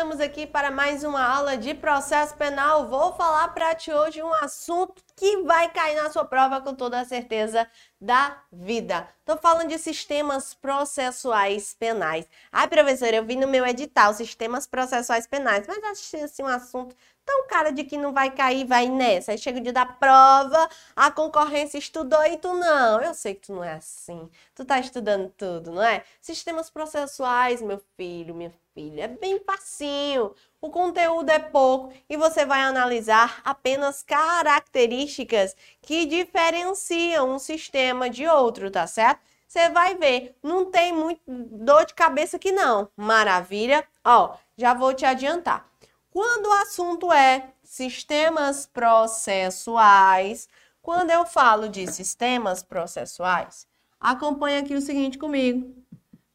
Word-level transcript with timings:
estamos 0.00 0.18
aqui 0.18 0.46
para 0.46 0.70
mais 0.70 1.04
uma 1.04 1.22
aula 1.22 1.58
de 1.58 1.74
processo 1.74 2.34
penal. 2.34 2.88
Vou 2.88 3.12
falar 3.12 3.48
para 3.48 3.74
ti 3.74 3.92
hoje 3.92 4.22
um 4.22 4.32
assunto 4.32 4.94
que 5.20 5.42
vai 5.42 5.70
cair 5.70 5.96
na 5.96 6.08
sua 6.08 6.24
prova 6.24 6.62
com 6.62 6.74
toda 6.74 6.98
a 6.98 7.04
certeza 7.04 7.68
da 8.00 8.42
vida. 8.50 9.06
Estou 9.18 9.36
falando 9.36 9.68
de 9.68 9.78
sistemas 9.78 10.54
processuais 10.54 11.74
penais. 11.74 12.26
Ai, 12.50 12.66
professora, 12.66 13.16
eu 13.16 13.24
vi 13.26 13.36
no 13.36 13.46
meu 13.46 13.66
edital 13.66 14.14
sistemas 14.14 14.66
processuais 14.66 15.26
penais, 15.26 15.66
mas 15.68 15.84
achei 15.84 16.22
assim 16.22 16.42
um 16.42 16.46
assunto 16.46 16.96
tão 17.22 17.46
cara 17.48 17.70
de 17.70 17.84
que 17.84 17.98
não 17.98 18.14
vai 18.14 18.30
cair, 18.30 18.66
vai 18.66 18.88
nessa. 18.88 19.32
Aí 19.32 19.38
chega 19.38 19.58
o 19.58 19.62
dia 19.62 19.74
da 19.74 19.84
prova, 19.84 20.66
a 20.96 21.10
concorrência 21.10 21.76
estudou 21.76 22.24
e 22.24 22.38
tu 22.38 22.54
não. 22.54 23.02
Eu 23.02 23.12
sei 23.12 23.34
que 23.34 23.42
tu 23.42 23.52
não 23.52 23.62
é 23.62 23.74
assim. 23.74 24.26
Tu 24.54 24.64
tá 24.64 24.80
estudando 24.80 25.28
tudo, 25.36 25.70
não 25.70 25.82
é? 25.82 26.02
Sistemas 26.18 26.70
processuais, 26.70 27.60
meu 27.60 27.78
filho, 27.94 28.34
minha 28.34 28.52
filha, 28.72 29.02
é 29.04 29.08
bem 29.08 29.38
facinho. 29.40 30.34
O 30.60 30.68
conteúdo 30.68 31.30
é 31.30 31.38
pouco 31.38 31.92
e 32.08 32.16
você 32.16 32.44
vai 32.44 32.60
analisar 32.60 33.40
apenas 33.44 34.02
características 34.02 35.56
que 35.80 36.04
diferenciam 36.04 37.34
um 37.34 37.38
sistema 37.38 38.10
de 38.10 38.26
outro, 38.26 38.70
tá 38.70 38.86
certo? 38.86 39.20
Você 39.48 39.70
vai 39.70 39.96
ver, 39.96 40.36
não 40.42 40.70
tem 40.70 40.92
muito 40.92 41.22
dor 41.26 41.86
de 41.86 41.94
cabeça 41.94 42.36
aqui 42.36 42.52
não. 42.52 42.90
Maravilha? 42.94 43.84
Ó, 44.04 44.36
já 44.56 44.74
vou 44.74 44.92
te 44.92 45.04
adiantar. 45.04 45.66
Quando 46.10 46.46
o 46.46 46.52
assunto 46.52 47.10
é 47.10 47.50
sistemas 47.64 48.66
processuais, 48.66 50.48
quando 50.82 51.10
eu 51.10 51.24
falo 51.24 51.68
de 51.68 51.86
sistemas 51.90 52.62
processuais, 52.62 53.66
acompanha 53.98 54.60
aqui 54.60 54.74
o 54.74 54.80
seguinte 54.80 55.16
comigo. 55.16 55.74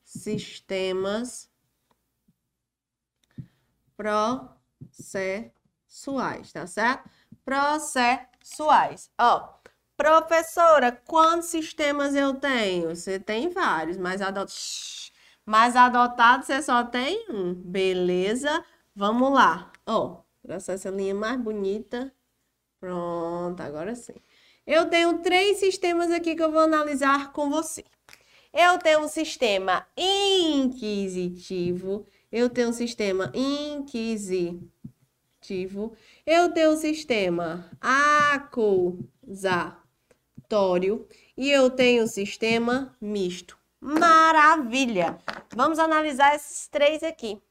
Sistemas 0.03 1.49
processuais, 3.97 6.51
tá 6.51 6.67
certo? 6.67 7.09
Processuais. 7.43 9.09
Ó, 9.17 9.49
professora, 9.97 10.91
quantos 10.91 11.47
sistemas 11.49 12.15
eu 12.15 12.35
tenho? 12.35 12.95
Você 12.95 13.19
tem 13.19 13.49
vários, 13.49 13.97
mas 13.97 14.21
adotado, 14.21 14.51
mas 15.45 15.75
adotado 15.75 16.45
você 16.45 16.61
só 16.61 16.83
tem 16.83 17.25
um. 17.29 17.53
Beleza? 17.53 18.63
Vamos 18.95 19.31
lá. 19.33 19.71
Ó, 19.85 20.21
traçar 20.41 20.75
essa 20.75 20.89
linha 20.89 21.13
mais 21.15 21.39
bonita. 21.39 22.13
Pronto, 22.79 23.61
agora 23.61 23.95
sim. 23.95 24.15
Eu 24.65 24.89
tenho 24.89 25.19
três 25.19 25.57
sistemas 25.57 26.11
aqui 26.11 26.35
que 26.35 26.43
eu 26.43 26.51
vou 26.51 26.61
analisar 26.61 27.31
com 27.31 27.49
você. 27.49 27.83
Eu 28.53 28.77
tenho 28.79 29.01
um 29.01 29.07
sistema 29.07 29.85
inquisitivo, 29.97 32.07
eu 32.35 32.49
tenho 32.49 32.67
um 32.67 32.73
sistema 32.73 33.31
inquisitivo, 33.33 34.67
eu 36.25 36.51
tenho 36.51 36.71
um 36.73 36.77
sistema 36.77 37.71
acusatório 37.79 39.07
e 41.37 41.49
eu 41.49 41.69
tenho 41.69 42.03
um 42.03 42.07
sistema 42.07 42.93
misto. 42.99 43.57
Maravilha! 43.79 45.17
Vamos 45.55 45.79
analisar 45.79 46.35
esses 46.35 46.67
três 46.67 47.01
aqui. 47.03 47.41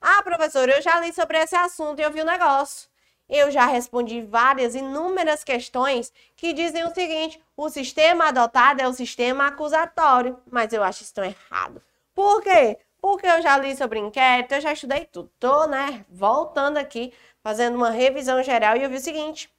Ah, 0.00 0.22
professora, 0.22 0.72
eu 0.72 0.80
já 0.80 0.98
li 1.00 1.12
sobre 1.12 1.36
esse 1.36 1.54
assunto 1.54 1.98
e 1.98 2.02
eu 2.02 2.10
vi 2.10 2.20
o 2.20 2.22
um 2.22 2.26
negócio. 2.26 2.88
Eu 3.28 3.50
já 3.50 3.66
respondi 3.66 4.22
várias, 4.22 4.74
inúmeras 4.74 5.44
questões 5.44 6.10
que 6.34 6.54
dizem 6.54 6.82
o 6.84 6.94
seguinte: 6.94 7.38
o 7.54 7.68
sistema 7.68 8.28
adotado 8.28 8.80
é 8.80 8.88
o 8.88 8.94
sistema 8.94 9.48
acusatório. 9.48 10.38
Mas 10.50 10.72
eu 10.72 10.82
acho 10.82 11.02
isso 11.02 11.12
tão 11.12 11.24
errado. 11.24 11.82
Por 12.14 12.40
quê? 12.42 12.78
Porque 13.00 13.26
eu 13.26 13.42
já 13.42 13.56
li 13.58 13.76
sobre 13.76 13.98
inquérito, 13.98 14.54
eu 14.54 14.60
já 14.60 14.72
estudei 14.72 15.04
tudo. 15.06 15.30
Tô, 15.38 15.66
né, 15.66 16.04
voltando 16.08 16.76
aqui, 16.76 17.12
fazendo 17.42 17.76
uma 17.76 17.90
revisão 17.90 18.42
geral 18.42 18.76
e 18.76 18.82
eu 18.82 18.90
vi 18.90 18.96
o 18.96 19.00
seguinte: 19.00 19.50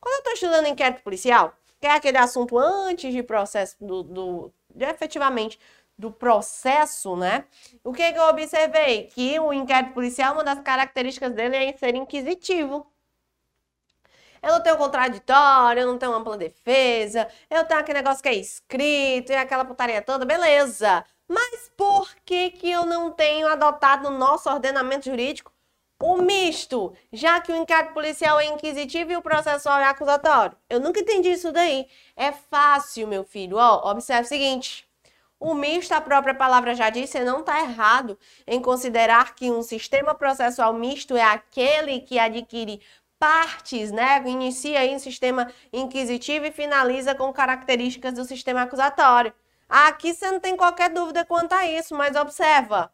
quando 0.00 0.14
eu 0.14 0.18
estou 0.18 0.32
estudando 0.34 0.66
inquérito 0.68 1.02
policial, 1.02 1.54
que 1.80 1.86
é 1.86 1.92
aquele 1.92 2.18
assunto 2.18 2.58
antes 2.58 3.12
de 3.12 3.22
processo 3.22 3.76
do, 3.80 4.02
do 4.02 4.52
de, 4.74 4.84
efetivamente 4.84 5.58
do 5.98 6.10
processo, 6.12 7.16
né? 7.16 7.44
O 7.82 7.92
que, 7.92 8.12
que 8.12 8.18
eu 8.18 8.24
observei? 8.24 9.04
Que 9.08 9.38
o 9.40 9.52
inquérito 9.52 9.94
policial, 9.94 10.34
uma 10.34 10.44
das 10.44 10.60
características 10.60 11.32
dele 11.32 11.56
é 11.56 11.72
ser 11.76 11.94
inquisitivo. 11.94 12.86
Eu 14.42 14.52
não 14.52 14.62
tenho 14.62 14.76
contraditório, 14.76 15.80
eu 15.80 15.86
não 15.86 15.98
tenho 15.98 16.12
ampla 16.12 16.36
defesa, 16.36 17.28
eu 17.50 17.64
tenho 17.64 17.80
aquele 17.80 17.98
negócio 17.98 18.22
que 18.22 18.28
é 18.28 18.34
escrito 18.34 19.32
e 19.32 19.34
aquela 19.36 19.64
putaria 19.64 20.02
toda, 20.02 20.24
beleza. 20.24 21.04
Mas 21.28 21.70
por 21.76 22.14
que, 22.24 22.50
que 22.50 22.70
eu 22.70 22.86
não 22.86 23.10
tenho 23.10 23.48
adotado 23.48 24.10
no 24.10 24.18
nosso 24.18 24.48
ordenamento 24.48 25.06
jurídico 25.06 25.52
o 26.00 26.18
misto, 26.18 26.94
já 27.12 27.40
que 27.40 27.50
o 27.50 27.56
inquérito 27.56 27.94
policial 27.94 28.38
é 28.38 28.46
inquisitivo 28.46 29.12
e 29.12 29.16
o 29.16 29.22
processual 29.22 29.78
é 29.78 29.84
acusatório? 29.84 30.56
Eu 30.68 30.78
nunca 30.78 31.00
entendi 31.00 31.30
isso 31.30 31.50
daí. 31.52 31.88
É 32.14 32.32
fácil, 32.32 33.08
meu 33.08 33.24
filho. 33.24 33.56
Ó, 33.56 33.90
observe 33.90 34.22
o 34.22 34.28
seguinte. 34.28 34.86
O 35.38 35.54
misto, 35.54 35.92
a 35.92 36.00
própria 36.00 36.34
palavra 36.34 36.74
já 36.74 36.88
disse, 36.90 37.20
não 37.20 37.40
está 37.40 37.60
errado 37.60 38.18
em 38.46 38.60
considerar 38.60 39.34
que 39.34 39.50
um 39.50 39.62
sistema 39.62 40.14
processual 40.14 40.72
misto 40.72 41.16
é 41.16 41.22
aquele 41.22 42.00
que 42.00 42.18
adquire 42.18 42.80
partes, 43.18 43.90
né? 43.92 44.22
Inicia 44.26 44.84
em 44.84 44.98
sistema 44.98 45.50
inquisitivo 45.72 46.46
e 46.46 46.52
finaliza 46.52 47.14
com 47.14 47.32
características 47.32 48.14
do 48.14 48.24
sistema 48.24 48.62
acusatório. 48.62 49.32
Aqui 49.68 50.14
você 50.14 50.30
não 50.30 50.40
tem 50.40 50.56
qualquer 50.56 50.90
dúvida 50.90 51.24
quanto 51.24 51.52
a 51.52 51.66
isso, 51.66 51.94
mas 51.94 52.16
observa. 52.16 52.92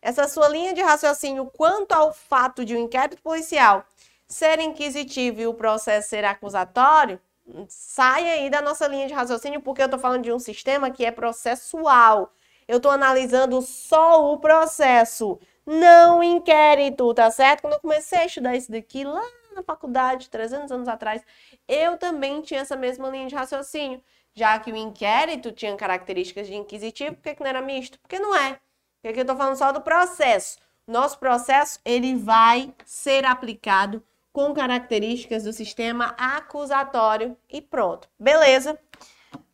Essa 0.00 0.26
sua 0.28 0.48
linha 0.48 0.72
de 0.72 0.80
raciocínio 0.82 1.46
quanto 1.46 1.92
ao 1.92 2.12
fato 2.12 2.64
de 2.64 2.74
um 2.74 2.78
inquérito 2.78 3.22
policial 3.22 3.84
ser 4.26 4.58
inquisitivo 4.60 5.40
e 5.40 5.46
o 5.46 5.54
processo 5.54 6.08
ser 6.08 6.24
acusatório 6.24 7.20
sai 7.68 8.28
aí 8.28 8.50
da 8.50 8.60
nossa 8.62 8.86
linha 8.86 9.06
de 9.06 9.14
raciocínio, 9.14 9.60
porque 9.60 9.82
eu 9.82 9.86
estou 9.86 10.00
falando 10.00 10.22
de 10.22 10.32
um 10.32 10.38
sistema 10.38 10.90
que 10.90 11.04
é 11.04 11.10
processual. 11.10 12.32
Eu 12.66 12.76
estou 12.76 12.90
analisando 12.92 13.60
só 13.62 14.32
o 14.32 14.38
processo, 14.38 15.38
não 15.66 16.20
o 16.20 16.22
inquérito, 16.22 17.12
tá 17.14 17.30
certo? 17.30 17.62
Quando 17.62 17.74
eu 17.74 17.80
comecei 17.80 18.20
a 18.20 18.26
estudar 18.26 18.56
isso 18.56 18.70
daqui 18.70 19.04
lá 19.04 19.22
na 19.54 19.62
faculdade, 19.62 20.30
300 20.30 20.72
anos 20.72 20.88
atrás, 20.88 21.22
eu 21.68 21.98
também 21.98 22.40
tinha 22.40 22.60
essa 22.60 22.76
mesma 22.76 23.08
linha 23.10 23.26
de 23.26 23.34
raciocínio. 23.34 24.02
Já 24.34 24.58
que 24.58 24.72
o 24.72 24.76
inquérito 24.76 25.52
tinha 25.52 25.76
características 25.76 26.46
de 26.46 26.54
inquisitivo, 26.54 27.16
por 27.16 27.22
que, 27.22 27.34
que 27.34 27.42
não 27.42 27.50
era 27.50 27.60
misto? 27.60 27.98
Porque 28.00 28.18
não 28.18 28.34
é. 28.34 28.58
Porque 28.94 29.08
aqui 29.08 29.18
eu 29.18 29.22
estou 29.22 29.36
falando 29.36 29.56
só 29.56 29.72
do 29.72 29.80
processo. 29.80 30.58
Nosso 30.86 31.18
processo, 31.18 31.78
ele 31.84 32.16
vai 32.16 32.74
ser 32.84 33.24
aplicado 33.24 34.02
com 34.32 34.54
características 34.54 35.44
do 35.44 35.52
sistema 35.52 36.14
acusatório 36.16 37.36
e 37.48 37.60
pronto. 37.60 38.08
Beleza? 38.18 38.78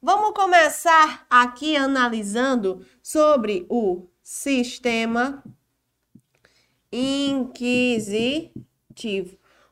Vamos 0.01 0.33
começar 0.33 1.27
aqui 1.29 1.77
analisando 1.77 2.87
sobre 3.03 3.67
o 3.69 4.07
sistema 4.23 5.43
inquisitivo. 6.93 8.53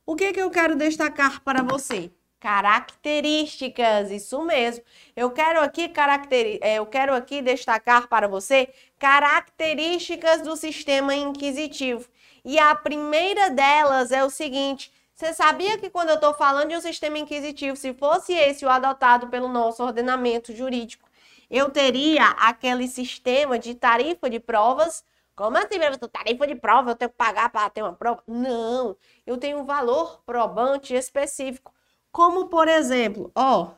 O 0.04 0.16
que, 0.16 0.32
que 0.32 0.40
eu 0.40 0.50
quero 0.50 0.76
destacar 0.76 1.42
para 1.42 1.62
você? 1.62 2.10
Características, 2.38 4.10
isso 4.10 4.42
mesmo. 4.42 4.84
Eu 5.16 5.30
quero 5.30 5.60
aqui 5.60 5.88
caracteri 5.88 6.58
é, 6.62 6.74
eu 6.76 6.86
quero 6.86 7.14
aqui 7.14 7.40
destacar 7.42 8.08
para 8.08 8.28
você 8.28 8.68
características 8.98 10.42
do 10.42 10.54
sistema 10.56 11.14
inquisitivo. 11.14 12.08
E 12.44 12.58
a 12.58 12.74
primeira 12.74 13.50
delas 13.50 14.12
é 14.12 14.22
o 14.24 14.30
seguinte: 14.30 14.92
você 15.14 15.32
sabia 15.32 15.78
que 15.78 15.88
quando 15.90 16.10
eu 16.10 16.16
estou 16.16 16.34
falando 16.34 16.68
de 16.68 16.76
um 16.76 16.80
sistema 16.80 17.18
inquisitivo, 17.18 17.74
se 17.76 17.94
fosse 17.94 18.34
esse 18.34 18.66
o 18.66 18.70
adotado 18.70 19.28
pelo 19.28 19.48
nosso 19.48 19.82
ordenamento 19.82 20.54
jurídico, 20.54 21.08
eu 21.50 21.70
teria 21.70 22.26
aquele 22.38 22.86
sistema 22.86 23.58
de 23.58 23.74
tarifa 23.74 24.28
de 24.28 24.38
provas? 24.38 25.04
Como 25.34 25.56
assim, 25.58 25.78
professor? 25.78 26.08
Tarifa 26.08 26.46
de 26.46 26.54
prova, 26.54 26.90
eu 26.90 26.96
tenho 26.96 27.10
que 27.10 27.16
pagar 27.16 27.50
para 27.50 27.68
ter 27.70 27.82
uma 27.82 27.94
prova? 27.94 28.22
Não, 28.26 28.96
eu 29.26 29.36
tenho 29.38 29.58
um 29.58 29.64
valor 29.64 30.22
probante 30.24 30.94
específico. 30.94 31.75
Como, 32.16 32.46
por 32.46 32.66
exemplo, 32.66 33.30
ó, 33.34 33.72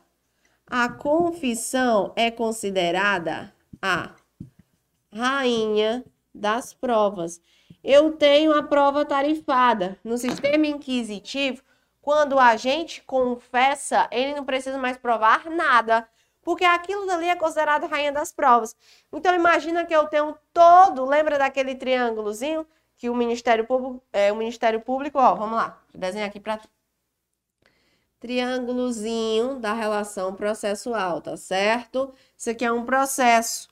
a 0.65 0.87
confissão 0.87 2.13
é 2.15 2.31
considerada 2.31 3.53
a 3.81 4.11
rainha 5.11 6.05
das 6.33 6.73
provas 6.73 7.41
eu 7.83 8.13
tenho 8.13 8.53
a 8.53 8.63
prova 8.63 9.05
tarifada. 9.05 9.97
No 10.03 10.17
sistema 10.17 10.67
inquisitivo, 10.67 11.61
quando 12.01 12.33
o 12.33 12.39
agente 12.39 13.01
confessa, 13.03 14.07
ele 14.09 14.33
não 14.33 14.45
precisa 14.45 14.77
mais 14.77 14.97
provar 14.97 15.49
nada, 15.49 16.07
porque 16.41 16.63
aquilo 16.63 17.05
dali 17.05 17.27
é 17.27 17.35
considerado 17.35 17.87
rainha 17.87 18.13
das 18.13 18.31
provas. 18.31 18.73
Então 19.11 19.35
imagina 19.35 19.85
que 19.85 19.93
eu 19.93 20.07
tenho 20.07 20.33
todo, 20.53 21.05
lembra 21.05 21.37
daquele 21.37 21.75
triângulozinho 21.75 22.65
que 22.95 23.09
o 23.09 23.15
Ministério 23.15 23.65
Público, 23.65 24.01
é, 24.11 24.31
o 24.31 24.35
Ministério 24.35 24.81
Público, 24.81 25.17
ó, 25.17 25.35
vamos 25.35 25.55
lá, 25.55 25.81
desenhar 25.93 26.27
aqui 26.27 26.39
para 26.39 26.59
triângulozinho 28.19 29.59
da 29.59 29.73
relação 29.73 30.33
processual, 30.33 31.21
tá 31.21 31.37
certo? 31.37 32.13
Isso 32.37 32.49
aqui 32.49 32.65
é 32.65 32.71
um 32.71 32.85
processo. 32.85 33.67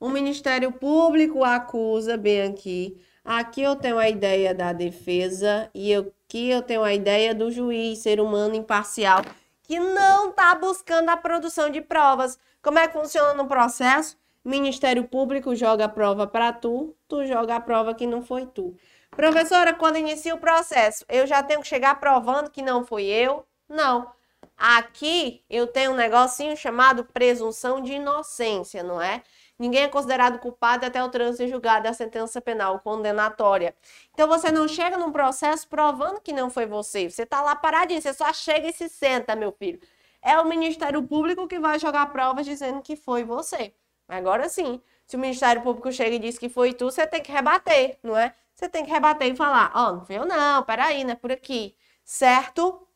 O 0.00 0.08
Ministério 0.08 0.72
Público 0.72 1.44
acusa 1.44 2.16
bem 2.16 2.42
aqui 2.42 2.98
Aqui 3.24 3.62
eu 3.62 3.76
tenho 3.76 3.98
a 3.98 4.08
ideia 4.08 4.52
da 4.52 4.72
defesa 4.72 5.70
e 5.72 5.94
aqui 5.94 6.50
eu 6.50 6.60
tenho 6.60 6.82
a 6.82 6.92
ideia 6.92 7.32
do 7.32 7.52
juiz, 7.52 8.00
ser 8.00 8.20
humano 8.20 8.56
imparcial, 8.56 9.22
que 9.62 9.78
não 9.78 10.30
está 10.30 10.54
buscando 10.56 11.08
a 11.08 11.16
produção 11.16 11.70
de 11.70 11.80
provas. 11.80 12.36
Como 12.60 12.80
é 12.80 12.88
que 12.88 12.98
funciona 12.98 13.32
no 13.34 13.46
processo? 13.46 14.18
Ministério 14.44 15.04
Público 15.04 15.54
joga 15.54 15.84
a 15.84 15.88
prova 15.88 16.26
para 16.26 16.52
tu, 16.52 16.96
tu 17.06 17.24
joga 17.24 17.54
a 17.54 17.60
prova 17.60 17.94
que 17.94 18.08
não 18.08 18.22
foi 18.22 18.44
tu. 18.44 18.74
Professora, 19.12 19.72
quando 19.72 19.98
inicia 19.98 20.34
o 20.34 20.38
processo, 20.38 21.04
eu 21.08 21.24
já 21.24 21.44
tenho 21.44 21.60
que 21.60 21.68
chegar 21.68 22.00
provando 22.00 22.50
que 22.50 22.60
não 22.60 22.84
fui 22.84 23.04
eu? 23.04 23.46
Não. 23.68 24.12
Aqui 24.56 25.44
eu 25.50 25.66
tenho 25.66 25.92
um 25.92 25.96
negocinho 25.96 26.56
chamado 26.56 27.04
presunção 27.04 27.82
de 27.82 27.94
inocência, 27.94 28.82
não 28.82 29.00
é? 29.00 29.22
Ninguém 29.58 29.84
é 29.84 29.88
considerado 29.88 30.38
culpado 30.38 30.86
até 30.86 31.02
o 31.02 31.08
trânsito 31.08 31.48
julgado 31.48 31.88
a 31.88 31.92
sentença 31.92 32.40
penal 32.40 32.80
condenatória. 32.80 33.74
Então 34.12 34.26
você 34.28 34.50
não 34.50 34.66
chega 34.68 34.96
num 34.96 35.12
processo 35.12 35.68
provando 35.68 36.20
que 36.20 36.32
não 36.32 36.50
foi 36.50 36.66
você. 36.66 37.08
Você 37.08 37.22
está 37.22 37.42
lá 37.42 37.54
paradinho, 37.56 38.00
você 38.02 38.12
só 38.12 38.32
chega 38.32 38.68
e 38.68 38.72
se 38.72 38.88
senta, 38.88 39.36
meu 39.36 39.52
filho. 39.52 39.80
É 40.20 40.38
o 40.40 40.44
Ministério 40.44 41.02
Público 41.02 41.46
que 41.48 41.58
vai 41.58 41.78
jogar 41.78 42.06
provas 42.12 42.46
dizendo 42.46 42.82
que 42.82 42.96
foi 42.96 43.24
você. 43.24 43.72
Agora 44.08 44.48
sim, 44.48 44.80
se 45.06 45.16
o 45.16 45.18
Ministério 45.18 45.62
Público 45.62 45.90
chega 45.92 46.16
e 46.16 46.18
diz 46.18 46.38
que 46.38 46.48
foi 46.48 46.72
tu, 46.72 46.86
você 46.86 47.06
tem 47.06 47.22
que 47.22 47.32
rebater, 47.32 47.98
não 48.02 48.16
é? 48.16 48.34
Você 48.54 48.68
tem 48.68 48.84
que 48.84 48.90
rebater 48.90 49.32
e 49.32 49.36
falar, 49.36 49.72
ó, 49.74 49.88
oh, 49.88 49.92
não 49.92 50.04
foi 50.04 50.16
eu 50.18 50.26
não, 50.26 50.62
peraí, 50.62 51.04
não 51.04 51.12
é 51.12 51.14
por 51.14 51.32
aqui, 51.32 51.74
certo? 52.04 52.86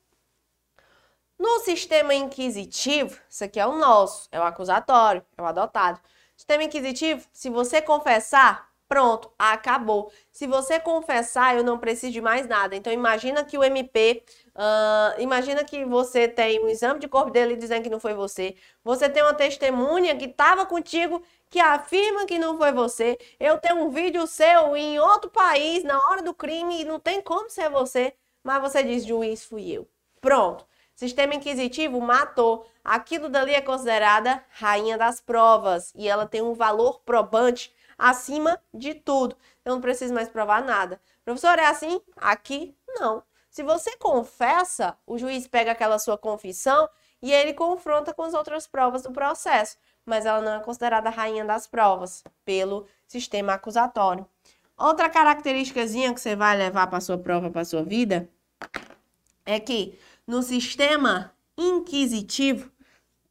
No 1.38 1.60
sistema 1.60 2.14
inquisitivo, 2.14 3.18
isso 3.28 3.44
aqui 3.44 3.60
é 3.60 3.66
o 3.66 3.76
nosso, 3.76 4.28
é 4.32 4.40
o 4.40 4.42
acusatório, 4.42 5.24
é 5.36 5.42
o 5.42 5.44
adotado. 5.44 6.00
Sistema 6.36 6.64
inquisitivo, 6.64 7.26
se 7.32 7.50
você 7.50 7.82
confessar, 7.82 8.70
pronto, 8.88 9.30
acabou. 9.38 10.10
Se 10.32 10.46
você 10.46 10.80
confessar, 10.80 11.56
eu 11.56 11.62
não 11.64 11.78
preciso 11.78 12.12
de 12.12 12.20
mais 12.20 12.46
nada. 12.46 12.74
Então, 12.74 12.92
imagina 12.92 13.44
que 13.44 13.58
o 13.58 13.64
MP, 13.64 14.22
uh, 14.54 15.20
imagina 15.20 15.64
que 15.64 15.84
você 15.84 16.26
tem 16.26 16.62
um 16.62 16.68
exame 16.68 17.00
de 17.00 17.08
corpo 17.08 17.30
dele 17.30 17.56
dizendo 17.56 17.82
que 17.82 17.90
não 17.90 18.00
foi 18.00 18.14
você. 18.14 18.56
Você 18.84 19.08
tem 19.08 19.22
uma 19.22 19.34
testemunha 19.34 20.16
que 20.16 20.26
estava 20.26 20.64
contigo 20.64 21.22
que 21.50 21.60
afirma 21.60 22.26
que 22.26 22.38
não 22.38 22.56
foi 22.56 22.72
você. 22.72 23.18
Eu 23.38 23.58
tenho 23.58 23.76
um 23.84 23.90
vídeo 23.90 24.26
seu 24.26 24.76
em 24.76 24.98
outro 24.98 25.30
país, 25.30 25.84
na 25.84 25.98
hora 26.08 26.22
do 26.22 26.34
crime, 26.34 26.80
e 26.80 26.84
não 26.84 26.98
tem 26.98 27.20
como 27.20 27.50
ser 27.50 27.68
você. 27.70 28.14
Mas 28.42 28.60
você 28.62 28.82
diz, 28.82 29.04
juiz, 29.04 29.44
fui 29.44 29.70
eu. 29.70 29.88
Pronto. 30.20 30.66
Sistema 30.96 31.34
inquisitivo 31.34 32.00
matou. 32.00 32.66
Aquilo 32.82 33.28
dali 33.28 33.52
é 33.52 33.60
considerada 33.60 34.42
rainha 34.48 34.96
das 34.96 35.20
provas 35.20 35.92
e 35.94 36.08
ela 36.08 36.26
tem 36.26 36.40
um 36.40 36.54
valor 36.54 37.00
probante 37.00 37.72
acima 37.98 38.58
de 38.72 38.94
tudo. 38.94 39.36
Eu 39.62 39.74
não 39.74 39.80
preciso 39.80 40.14
mais 40.14 40.30
provar 40.30 40.64
nada. 40.64 40.98
Professor, 41.22 41.58
é 41.58 41.66
assim? 41.66 42.00
Aqui, 42.16 42.74
não. 42.88 43.22
Se 43.50 43.62
você 43.62 43.94
confessa, 43.98 44.96
o 45.06 45.18
juiz 45.18 45.46
pega 45.46 45.72
aquela 45.72 45.98
sua 45.98 46.16
confissão 46.16 46.88
e 47.20 47.30
ele 47.30 47.52
confronta 47.52 48.14
com 48.14 48.22
as 48.22 48.32
outras 48.32 48.66
provas 48.66 49.02
do 49.02 49.12
processo, 49.12 49.76
mas 50.04 50.24
ela 50.24 50.40
não 50.40 50.54
é 50.54 50.60
considerada 50.60 51.10
rainha 51.10 51.44
das 51.44 51.66
provas 51.66 52.24
pelo 52.42 52.86
sistema 53.06 53.52
acusatório. 53.52 54.26
Outra 54.78 55.10
característicazinha 55.10 56.14
que 56.14 56.20
você 56.20 56.34
vai 56.34 56.56
levar 56.56 56.86
para 56.86 57.00
sua 57.00 57.18
prova, 57.18 57.50
para 57.50 57.64
sua 57.64 57.82
vida, 57.82 58.28
é 59.44 59.60
que 59.60 59.98
no 60.26 60.42
sistema 60.42 61.32
inquisitivo, 61.56 62.70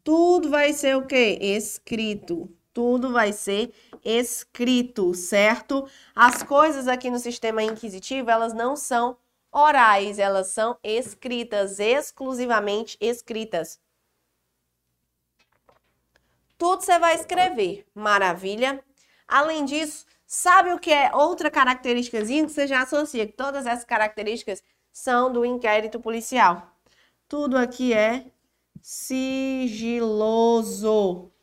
tudo 0.04 0.50
vai 0.50 0.72
ser 0.72 0.96
o 0.96 1.06
quê? 1.06 1.38
Escrito. 1.42 2.50
Tudo 2.74 3.12
vai 3.12 3.34
ser 3.34 3.74
escrito, 4.04 5.14
certo? 5.14 5.90
As 6.14 6.44
coisas 6.44 6.88
aqui 6.88 7.10
no 7.10 7.20
sistema 7.20 7.64
inquisitivo, 7.64 8.30
elas 8.30 8.54
não 8.54 8.76
são 8.76 9.18
orais, 9.52 10.20
elas 10.20 10.48
são 10.48 10.78
escritas, 10.84 11.80
exclusivamente 11.80 12.98
escritas. 13.00 13.80
Tudo 16.58 16.84
você 16.84 17.00
vai 17.00 17.16
escrever. 17.16 17.86
Maravilha. 17.96 18.84
Além 19.28 19.66
disso, 19.66 20.06
sabe 20.28 20.74
o 20.74 20.80
que 20.80 20.92
é 20.92 21.16
outra 21.16 21.50
característica 21.50 22.20
que 22.22 22.48
você 22.48 22.68
já 22.68 22.82
associa? 22.82 23.26
Todas 23.26 23.66
essas 23.66 23.86
características 23.86 24.62
são 24.92 25.32
do 25.32 25.46
inquérito 25.46 26.00
policial 26.00 26.75
tudo 27.36 27.58
aqui 27.58 27.94
é 27.94 28.28
sigiloso, 28.82 30.10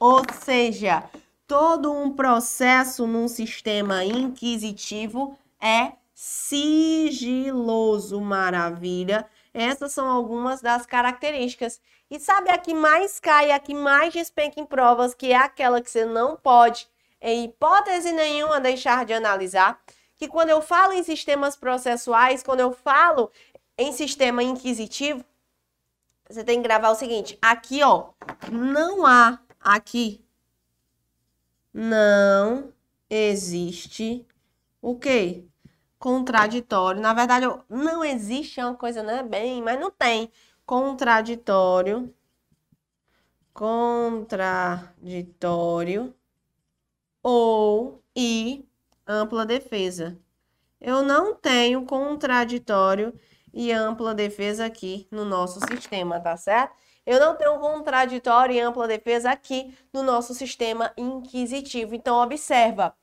ou 0.01 0.23
seja, 0.43 1.05
todo 1.47 1.93
um 1.93 2.15
processo 2.15 3.07
num 3.07 3.29
sistema 3.29 4.03
inquisitivo 4.03 5.37
é 5.61 5.93
sigiloso, 6.15 8.19
maravilha. 8.23 9.29
Essas 9.53 9.93
são 9.93 10.09
algumas 10.09 10.63
das 10.63 10.87
características. 10.87 11.79
E 12.11 12.19
sabe 12.19 12.49
a 12.49 12.57
que 12.57 12.73
mais 12.73 13.21
cai, 13.21 13.51
a 13.51 13.59
que 13.59 13.75
mais 13.75 14.15
despenca 14.15 14.59
em 14.59 14.65
provas, 14.65 15.13
que 15.13 15.31
é 15.31 15.37
aquela 15.37 15.83
que 15.83 15.91
você 15.91 16.07
não 16.07 16.37
pode, 16.37 16.89
em 17.21 17.45
hipótese 17.45 18.13
nenhuma, 18.13 18.59
deixar 18.59 19.05
de 19.05 19.13
analisar? 19.13 19.79
Que 20.17 20.27
quando 20.27 20.49
eu 20.49 20.63
falo 20.63 20.95
em 20.95 21.03
sistemas 21.03 21.55
processuais, 21.55 22.43
quando 22.43 22.61
eu 22.61 22.73
falo 22.73 23.31
em 23.77 23.93
sistema 23.93 24.43
inquisitivo, 24.43 25.23
você 26.33 26.45
tem 26.45 26.61
que 26.61 26.69
gravar 26.69 26.91
o 26.91 26.95
seguinte: 26.95 27.39
aqui, 27.43 27.83
ó, 27.83 28.11
não 28.51 29.07
há 29.07 29.39
aqui 29.61 30.23
não 31.73 32.73
existe 33.09 34.27
o 34.81 34.99
quê? 34.99 35.45
Contraditório. 35.99 37.01
Na 37.01 37.15
verdade, 37.15 37.47
não 37.69 38.05
existe 38.05 38.61
é 38.61 38.67
uma 38.67 38.75
coisa, 38.77 39.03
né? 39.03 39.23
Bem, 39.23 39.63
mas 39.63 39.79
não 39.81 39.91
tem. 39.91 40.31
Contraditório. 40.67 42.15
Contraditório. 43.55 46.15
Ou 47.23 48.03
e 48.15 48.67
ampla 49.07 49.47
defesa. 49.47 50.19
Eu 50.81 51.03
não 51.03 51.35
tenho 51.35 51.85
contraditório 51.87 53.19
e 53.53 53.73
ampla 53.73 54.15
defesa 54.15 54.67
aqui 54.67 55.07
no 55.11 55.25
nosso 55.25 55.61
sistema, 55.69 56.19
tá 56.21 56.37
certo? 56.37 56.75
Eu 57.05 57.19
não 57.19 57.35
tenho 57.37 57.59
contraditório 57.59 58.55
e 58.55 58.61
ampla 58.61 58.87
defesa 58.87 59.31
aqui 59.31 59.77
no 59.93 60.03
nosso 60.03 60.35
sistema 60.35 60.93
inquisitivo. 60.97 61.95
Então, 61.95 62.17
observa. 62.23 62.95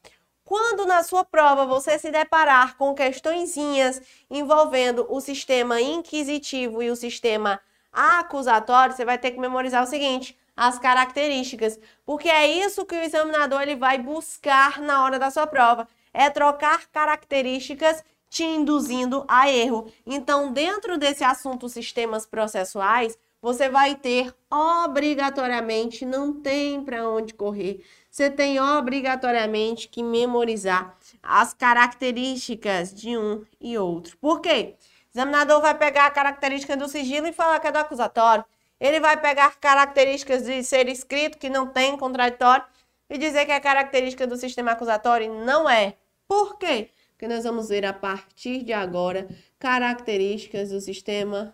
Quando 0.43 0.85
na 0.87 1.03
sua 1.03 1.23
prova 1.23 1.65
você 1.65 1.99
se 1.99 2.09
deparar 2.09 2.75
com 2.75 2.95
questõezinhas 2.95 4.01
envolvendo 4.29 5.05
o 5.09 5.21
sistema 5.21 5.79
inquisitivo 5.79 6.81
e 6.81 6.89
o 6.89 6.95
sistema 6.95 7.61
acusatório, 7.91 8.95
você 8.95 9.05
vai 9.05 9.17
ter 9.17 9.31
que 9.31 9.39
memorizar 9.39 9.83
o 9.83 9.87
seguinte: 9.87 10.35
as 10.55 10.79
características, 10.79 11.79
porque 12.05 12.29
é 12.29 12.47
isso 12.47 12.85
que 12.85 12.95
o 12.95 13.03
examinador 13.03 13.61
ele 13.61 13.75
vai 13.75 13.97
buscar 13.97 14.81
na 14.81 15.03
hora 15.03 15.19
da 15.19 15.29
sua 15.29 15.45
prova, 15.45 15.87
é 16.13 16.29
trocar 16.29 16.87
características 16.87 18.03
te 18.29 18.43
induzindo 18.43 19.25
a 19.27 19.49
erro. 19.49 19.91
Então, 20.05 20.51
dentro 20.51 20.97
desse 20.97 21.23
assunto 21.23 21.67
sistemas 21.67 22.25
processuais, 22.25 23.17
você 23.41 23.69
vai 23.69 23.95
ter 23.95 24.33
obrigatoriamente, 24.51 26.05
não 26.05 26.33
tem 26.33 26.83
para 26.83 27.07
onde 27.07 27.33
correr. 27.33 27.83
Você 28.11 28.29
tem 28.29 28.59
obrigatoriamente 28.59 29.87
que 29.87 30.03
memorizar 30.03 30.97
as 31.23 31.53
características 31.53 32.93
de 32.93 33.17
um 33.17 33.45
e 33.59 33.77
outro. 33.77 34.17
Por 34.17 34.41
quê? 34.41 34.75
O 35.13 35.17
examinador 35.17 35.61
vai 35.61 35.75
pegar 35.75 36.07
a 36.07 36.11
característica 36.11 36.75
do 36.75 36.87
sigilo 36.87 37.27
e 37.27 37.33
falar 37.33 37.59
que 37.59 37.67
é 37.67 37.71
do 37.71 37.77
acusatório. 37.77 38.43
Ele 38.79 38.99
vai 38.99 39.17
pegar 39.19 39.57
características 39.59 40.43
de 40.43 40.63
ser 40.63 40.87
escrito, 40.87 41.37
que 41.37 41.49
não 41.49 41.67
tem 41.67 41.97
contraditório, 41.97 42.63
e 43.09 43.17
dizer 43.17 43.45
que 43.45 43.51
é 43.51 43.59
característica 43.59 44.27
do 44.27 44.37
sistema 44.37 44.71
acusatório. 44.71 45.33
Não 45.45 45.69
é. 45.69 45.95
Por 46.27 46.57
quê? 46.57 46.89
Que 47.19 47.27
nós 47.27 47.43
vamos 47.43 47.67
ver 47.67 47.85
a 47.85 47.91
partir 47.91 48.63
de 48.63 48.71
agora 48.71 49.27
características 49.59 50.69
do 50.69 50.79
sistema 50.79 51.53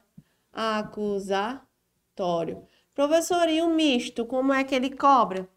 acusatório. 0.54 1.44
Professor, 2.94 3.50
e 3.50 3.64
o 3.64 3.70
misto, 3.70 4.28
como 4.28 4.54
é 4.54 4.64
que 4.64 4.76
ele 4.76 4.96
cobra? 4.96 5.50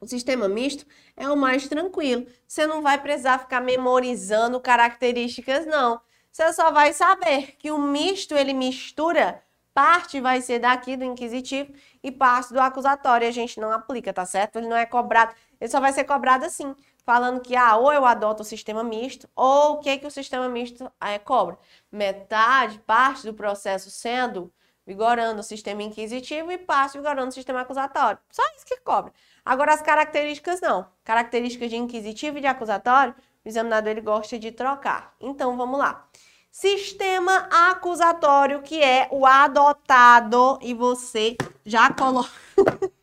O 0.00 0.06
sistema 0.06 0.48
misto 0.48 0.84
é 1.16 1.28
o 1.28 1.36
mais 1.36 1.68
tranquilo. 1.68 2.26
Você 2.46 2.66
não 2.66 2.82
vai 2.82 3.00
precisar 3.00 3.38
ficar 3.38 3.60
memorizando 3.60 4.60
características, 4.60 5.64
não. 5.64 6.00
Você 6.32 6.52
só 6.52 6.72
vai 6.72 6.92
saber 6.92 7.54
que 7.56 7.70
o 7.70 7.78
misto 7.78 8.34
ele 8.34 8.52
mistura 8.52 9.40
parte 9.72 10.20
vai 10.20 10.40
ser 10.42 10.58
daqui 10.58 10.96
do 10.96 11.04
inquisitivo 11.04 11.72
e 12.02 12.10
parte 12.10 12.52
do 12.52 12.60
acusatório. 12.60 13.28
A 13.28 13.30
gente 13.30 13.60
não 13.60 13.70
aplica, 13.70 14.12
tá 14.12 14.26
certo? 14.26 14.56
Ele 14.56 14.66
não 14.66 14.76
é 14.76 14.84
cobrado. 14.84 15.34
Ele 15.60 15.70
só 15.70 15.80
vai 15.80 15.92
ser 15.92 16.02
cobrado 16.02 16.44
assim 16.44 16.74
falando 17.04 17.40
que 17.40 17.56
ah, 17.56 17.76
ou 17.76 17.92
eu 17.92 18.04
adoto 18.04 18.42
o 18.42 18.46
sistema 18.46 18.82
misto, 18.82 19.28
ou 19.34 19.74
o 19.74 19.78
que, 19.80 19.98
que 19.98 20.06
o 20.06 20.10
sistema 20.10 20.48
misto 20.48 20.90
é, 21.00 21.18
cobra? 21.18 21.58
Metade, 21.90 22.78
parte 22.80 23.24
do 23.24 23.34
processo 23.34 23.90
sendo 23.90 24.52
vigorando 24.86 25.40
o 25.40 25.44
sistema 25.44 25.82
inquisitivo 25.82 26.50
e 26.50 26.58
parte 26.58 26.98
vigorando 26.98 27.28
o 27.28 27.32
sistema 27.32 27.60
acusatório. 27.60 28.18
Só 28.30 28.42
isso 28.56 28.66
que 28.66 28.78
cobra. 28.78 29.12
Agora, 29.44 29.72
as 29.72 29.82
características 29.82 30.60
não. 30.60 30.86
Características 31.04 31.70
de 31.70 31.76
inquisitivo 31.76 32.38
e 32.38 32.40
de 32.40 32.46
acusatório, 32.46 33.14
o 33.44 33.48
examinador 33.48 33.90
ele 33.90 34.00
gosta 34.00 34.38
de 34.38 34.50
trocar. 34.50 35.14
Então, 35.20 35.56
vamos 35.56 35.78
lá. 35.78 36.06
Sistema 36.50 37.48
acusatório, 37.70 38.60
que 38.62 38.82
é 38.82 39.08
o 39.10 39.24
adotado, 39.24 40.58
e 40.60 40.74
você 40.74 41.36
já 41.64 41.90
coloca. 41.92 42.30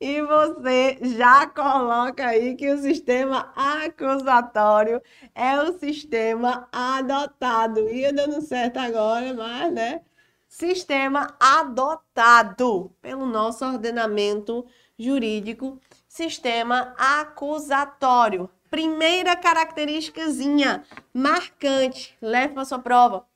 e 0.00 0.20
você 0.22 0.98
já 1.02 1.46
coloca 1.46 2.26
aí 2.26 2.54
que 2.54 2.70
o 2.70 2.78
sistema 2.78 3.52
acusatório 3.54 5.00
é 5.34 5.60
o 5.60 5.78
sistema 5.78 6.68
adotado. 6.72 7.88
Ia 7.88 8.12
dando 8.12 8.40
certo 8.42 8.78
agora, 8.78 9.34
mas, 9.34 9.72
né? 9.72 10.02
Sistema 10.48 11.36
adotado 11.40 12.94
pelo 13.00 13.26
nosso 13.26 13.64
ordenamento 13.64 14.66
jurídico 14.98 15.80
sistema 16.16 16.94
acusatório. 16.96 18.48
Primeira 18.70 19.36
característicazinha 19.36 20.82
marcante, 21.12 22.16
leve 22.22 22.54
para 22.54 22.64
sua 22.64 22.78
prova. 22.78 23.26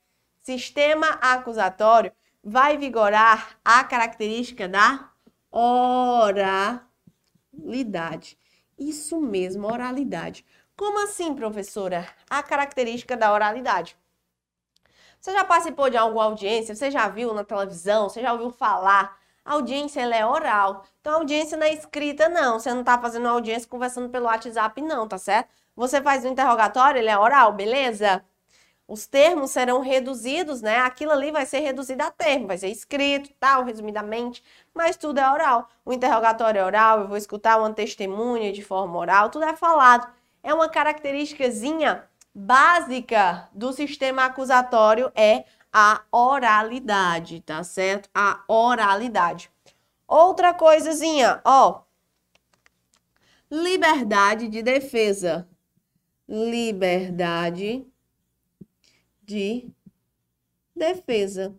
Sistema 0.41 1.07
acusatório 1.21 2.11
vai 2.43 2.75
vigorar 2.77 3.55
a 3.63 3.83
característica 3.83 4.67
da 4.67 5.10
oralidade. 5.51 6.79
Isso 8.77 9.19
mesmo, 9.19 9.67
oralidade. 9.67 10.45
Como 10.75 11.03
assim, 11.03 11.35
professora? 11.35 12.07
A 12.29 12.41
característica 12.41 13.17
da 13.17 13.31
oralidade. 13.33 13.97
Você 15.19 15.33
já 15.33 15.43
participou 15.43 15.89
de 15.89 15.97
alguma 15.97 16.23
audiência? 16.23 16.73
Você 16.75 16.89
já 16.89 17.07
viu 17.07 17.33
na 17.33 17.43
televisão? 17.43 18.09
Você 18.09 18.21
já 18.21 18.33
ouviu 18.33 18.49
falar 18.49 19.19
a 19.43 19.53
audiência 19.53 20.01
ela 20.01 20.15
é 20.15 20.25
oral. 20.25 20.85
Então, 20.99 21.13
a 21.13 21.15
audiência 21.17 21.57
não 21.57 21.65
é 21.65 21.73
escrita, 21.73 22.29
não. 22.29 22.59
Você 22.59 22.71
não 22.71 22.81
está 22.81 22.97
fazendo 22.99 23.25
uma 23.25 23.31
audiência 23.31 23.67
conversando 23.67 24.09
pelo 24.09 24.25
WhatsApp, 24.25 24.81
não, 24.81 25.07
tá 25.07 25.17
certo? 25.17 25.49
Você 25.75 26.01
faz 26.01 26.23
o 26.23 26.27
um 26.27 26.31
interrogatório, 26.31 26.99
ele 26.99 27.09
é 27.09 27.17
oral, 27.17 27.53
beleza? 27.53 28.23
Os 28.91 29.07
termos 29.07 29.51
serão 29.51 29.79
reduzidos, 29.79 30.61
né? 30.61 30.79
Aquilo 30.79 31.13
ali 31.13 31.31
vai 31.31 31.45
ser 31.45 31.59
reduzido 31.59 32.03
a 32.03 32.11
termo, 32.11 32.47
vai 32.47 32.57
ser 32.57 32.67
escrito, 32.67 33.31
tal, 33.39 33.63
resumidamente, 33.63 34.43
mas 34.73 34.97
tudo 34.97 35.17
é 35.17 35.31
oral. 35.31 35.69
O 35.85 35.93
interrogatório 35.93 36.59
é 36.59 36.65
oral, 36.65 36.99
eu 36.99 37.07
vou 37.07 37.15
escutar 37.15 37.57
uma 37.57 37.71
testemunha 37.71 38.51
de 38.51 38.61
forma 38.61 38.97
oral, 38.97 39.29
tudo 39.29 39.45
é 39.45 39.55
falado. 39.55 40.11
É 40.43 40.53
uma 40.53 40.67
característicazinha 40.67 42.03
básica 42.35 43.47
do 43.53 43.71
sistema 43.71 44.25
acusatório 44.25 45.09
é 45.15 45.45
a 45.71 46.01
oralidade, 46.11 47.39
tá 47.39 47.63
certo? 47.63 48.09
A 48.13 48.43
oralidade. 48.45 49.49
Outra 50.05 50.53
coisazinha, 50.53 51.39
ó. 51.45 51.83
Liberdade 53.49 54.49
de 54.49 54.61
defesa. 54.61 55.47
Liberdade 56.27 57.89
de 59.31 59.65
defesa. 60.75 61.55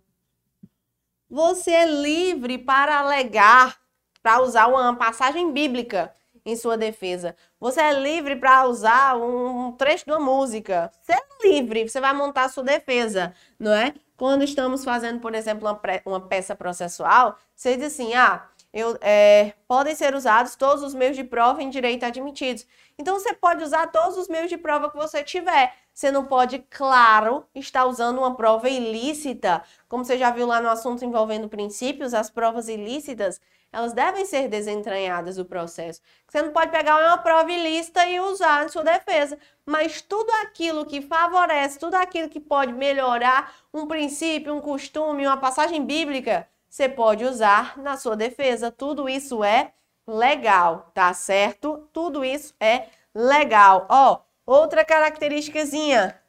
Você 1.30 1.70
é 1.70 1.86
livre 1.86 2.58
para 2.58 2.98
alegar, 2.98 3.80
para 4.22 4.42
usar 4.42 4.66
uma 4.66 4.94
passagem 4.94 5.50
bíblica 5.50 6.14
em 6.44 6.54
sua 6.54 6.76
defesa. 6.76 7.34
Você 7.58 7.80
é 7.80 7.92
livre 7.92 8.36
para 8.36 8.66
usar 8.66 9.16
um 9.16 9.72
trecho 9.72 10.04
de 10.04 10.10
uma 10.10 10.20
música. 10.20 10.92
Você 11.00 11.12
é 11.12 11.48
livre, 11.48 11.88
você 11.88 11.98
vai 11.98 12.12
montar 12.12 12.44
a 12.44 12.48
sua 12.50 12.62
defesa, 12.62 13.34
não 13.58 13.72
é? 13.72 13.94
Quando 14.18 14.44
estamos 14.44 14.84
fazendo, 14.84 15.20
por 15.20 15.34
exemplo, 15.34 15.66
uma, 15.66 15.80
uma 16.04 16.20
peça 16.20 16.54
processual, 16.54 17.38
você 17.54 17.76
diz 17.76 17.86
assim, 17.86 18.12
ah, 18.14 18.46
eu, 18.72 18.98
é, 19.00 19.54
podem 19.66 19.94
ser 19.94 20.14
usados 20.14 20.56
todos 20.56 20.82
os 20.82 20.94
meios 20.94 21.16
de 21.16 21.24
prova 21.24 21.62
em 21.62 21.70
direito 21.70 22.04
admitidos. 22.04 22.66
Então, 22.98 23.18
você 23.18 23.32
pode 23.32 23.64
usar 23.64 23.86
todos 23.88 24.18
os 24.18 24.28
meios 24.28 24.50
de 24.50 24.58
prova 24.58 24.90
que 24.90 24.96
você 24.96 25.24
tiver. 25.24 25.74
Você 25.94 26.10
não 26.10 26.24
pode, 26.24 26.58
claro, 26.70 27.44
estar 27.54 27.84
usando 27.86 28.18
uma 28.18 28.34
prova 28.34 28.68
ilícita. 28.68 29.62
Como 29.88 30.04
você 30.04 30.16
já 30.18 30.30
viu 30.30 30.46
lá 30.46 30.60
no 30.60 30.68
assunto 30.68 31.04
envolvendo 31.04 31.48
princípios, 31.48 32.14
as 32.14 32.30
provas 32.30 32.68
ilícitas, 32.68 33.40
elas 33.72 33.92
devem 33.92 34.24
ser 34.26 34.48
desentranhadas 34.48 35.36
do 35.36 35.44
processo. 35.44 36.00
Você 36.28 36.42
não 36.42 36.52
pode 36.52 36.70
pegar 36.70 36.96
uma 36.96 37.18
prova 37.18 37.50
ilícita 37.50 38.06
e 38.06 38.20
usar 38.20 38.64
em 38.64 38.68
sua 38.68 38.84
defesa, 38.84 39.38
mas 39.64 40.02
tudo 40.02 40.30
aquilo 40.42 40.84
que 40.84 41.00
favorece, 41.00 41.78
tudo 41.78 41.94
aquilo 41.94 42.28
que 42.28 42.40
pode 42.40 42.72
melhorar 42.72 43.54
um 43.72 43.86
princípio, 43.86 44.54
um 44.54 44.60
costume, 44.60 45.26
uma 45.26 45.38
passagem 45.38 45.84
bíblica, 45.84 46.46
você 46.68 46.88
pode 46.88 47.24
usar 47.24 47.78
na 47.78 47.96
sua 47.96 48.16
defesa. 48.16 48.70
Tudo 48.70 49.08
isso 49.08 49.42
é 49.44 49.72
legal, 50.06 50.90
tá 50.94 51.12
certo? 51.14 51.88
Tudo 51.92 52.24
isso 52.24 52.54
é 52.60 52.88
legal. 53.14 53.86
Ó, 53.88 54.20
outra 54.52 54.84
característicazinha. 54.84 56.20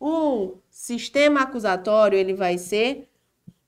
O 0.00 0.58
sistema 0.70 1.42
acusatório, 1.42 2.18
ele 2.18 2.34
vai 2.34 2.58
ser 2.58 3.08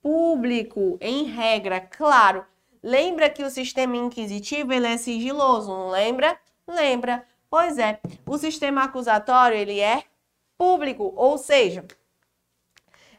público, 0.03 0.99
em 1.01 1.25
regra, 1.25 1.81
claro 1.81 2.45
Lembra 2.85 3.31
que 3.31 3.43
o 3.43 3.49
sistema 3.49 3.97
inquisitivo 3.97 4.71
ele 4.71 4.87
é 4.87 4.99
sigiloso, 4.99 5.69
não 5.69 5.89
lembra? 5.89 6.39
Lembra. 6.69 7.25
Pois 7.49 7.79
é, 7.79 7.99
o 8.27 8.37
sistema 8.37 8.85
acusatório 8.85 9.57
ele 9.57 9.81
é 9.81 10.05
público, 10.59 11.15
ou 11.17 11.39
seja, 11.39 11.83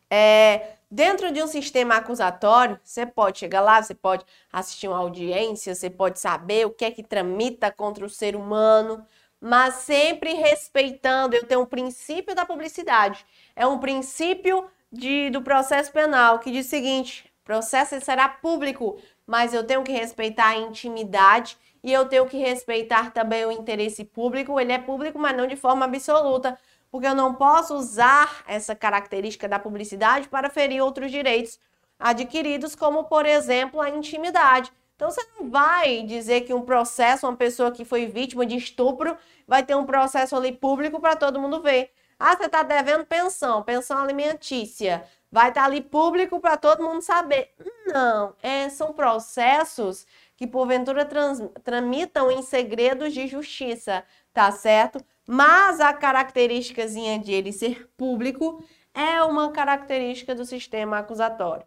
é, 0.08 0.75
dentro 0.92 1.32
de 1.32 1.42
um 1.42 1.48
sistema 1.48 1.96
acusatório, 1.96 2.80
você 2.84 3.08
pode 3.08 3.39
chegar 3.39 3.62
lá, 3.62 3.82
você 3.82 3.96
pode 3.96 4.24
assistir 4.54 4.88
uma 4.88 5.00
audiência, 5.00 5.74
você 5.74 5.89
pode 5.89 6.20
saber 6.20 6.68
o 6.68 6.70
que 6.70 6.86
é 6.86 6.92
que 6.92 7.01
tramita 7.01 7.72
contra 7.72 8.06
o 8.06 8.10
ser 8.10 8.36
humano, 8.36 9.04
mas 9.48 9.75
sempre 9.75 10.34
respeitando, 10.34 11.36
eu 11.36 11.46
tenho 11.46 11.62
um 11.62 11.68
princípio 11.68 12.34
da 12.34 12.48
publicidade, 12.48 13.24
é 13.56 13.68
um 13.68 13.78
princípio 13.78 14.66
de, 14.92 15.30
do 15.30 15.40
processo 15.40 15.92
penal 15.92 16.40
que 16.40 16.50
diz 16.50 16.66
o 16.66 16.70
seguinte, 16.70 17.32
processo 17.44 18.02
será 18.02 18.28
público, 18.28 18.98
mas 19.24 19.54
eu 19.54 19.64
tenho 19.64 19.84
que 19.84 19.92
respeitar 19.92 20.48
a 20.48 20.58
intimidade 20.58 21.60
e 21.84 21.94
eu 21.94 22.06
tenho 22.08 22.25
que 22.25 22.40
respeitar 22.40 23.12
também 23.12 23.46
o 23.46 23.52
interesse 23.52 24.04
público. 24.04 24.60
Ele 24.60 24.72
é 24.72 24.80
público, 24.80 25.20
mas 25.20 25.38
não 25.38 25.46
de 25.46 25.56
forma 25.56 25.86
absoluta, 25.86 26.58
porque 26.90 27.06
eu 27.06 27.14
não 27.14 27.36
posso 27.36 27.75
usar 27.75 28.44
essa 28.48 28.74
característica 28.74 29.48
da 29.48 29.60
publicidade 29.60 30.28
para 30.28 30.50
ferir 30.50 30.82
outros 30.82 31.12
direitos 31.12 31.60
adquiridos, 32.00 32.74
como, 32.74 33.04
por 33.04 33.28
exemplo, 33.28 33.80
a 33.80 33.92
intimidade. 33.92 34.74
Então, 34.96 35.12
você 35.12 35.22
não 35.38 35.50
vai 35.50 36.04
dizer 36.04 36.42
que 36.42 36.54
um 36.54 36.62
processo, 36.62 37.28
uma 37.28 37.36
pessoa 37.36 37.72
que 37.72 37.84
foi 37.86 38.06
vítima 38.08 38.46
de 38.46 38.56
estupro, 38.56 39.18
vai 39.48 39.64
ter 39.64 39.75
um 39.75 39.86
processo 39.86 40.36
ali 40.36 40.52
público 40.52 41.00
para 41.00 41.16
todo 41.16 41.40
mundo 41.40 41.62
ver. 41.62 41.92
Ah, 42.18 42.36
você 42.36 42.46
está 42.46 42.64
devendo 42.64 43.06
pensão, 43.06 43.62
pensão 43.62 43.98
alimentícia 43.98 45.06
vai 45.36 45.50
estar 45.50 45.66
ali 45.66 45.82
público 45.82 46.40
para 46.40 46.56
todo 46.56 46.82
mundo 46.82 47.02
saber. 47.02 47.54
Não, 47.86 48.34
é, 48.42 48.70
são 48.70 48.94
processos 48.94 50.08
que 50.38 50.48
porventura 50.48 51.04
trans, 51.04 51.42
tramitam 51.62 52.32
em 52.32 52.42
segredos 52.42 53.14
de 53.14 53.28
justiça, 53.28 54.02
tá 54.34 54.50
certo? 54.54 55.04
Mas 55.28 55.82
a 55.82 55.94
característicazinha 55.94 57.20
de 57.20 57.34
ele 57.34 57.52
ser 57.52 57.86
público 57.98 58.64
é 58.94 59.22
uma 59.24 59.52
característica 59.52 60.34
do 60.34 60.46
sistema 60.46 61.00
acusatório. 61.00 61.66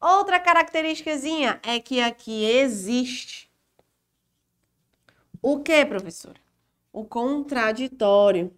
Outra 0.00 0.38
característicazinha 0.38 1.60
é 1.62 1.80
que 1.80 2.00
aqui 2.00 2.44
existe 2.44 3.48
o 5.40 5.60
que, 5.60 5.86
professora? 5.86 6.40
O 6.92 7.04
contraditório. 7.04 8.52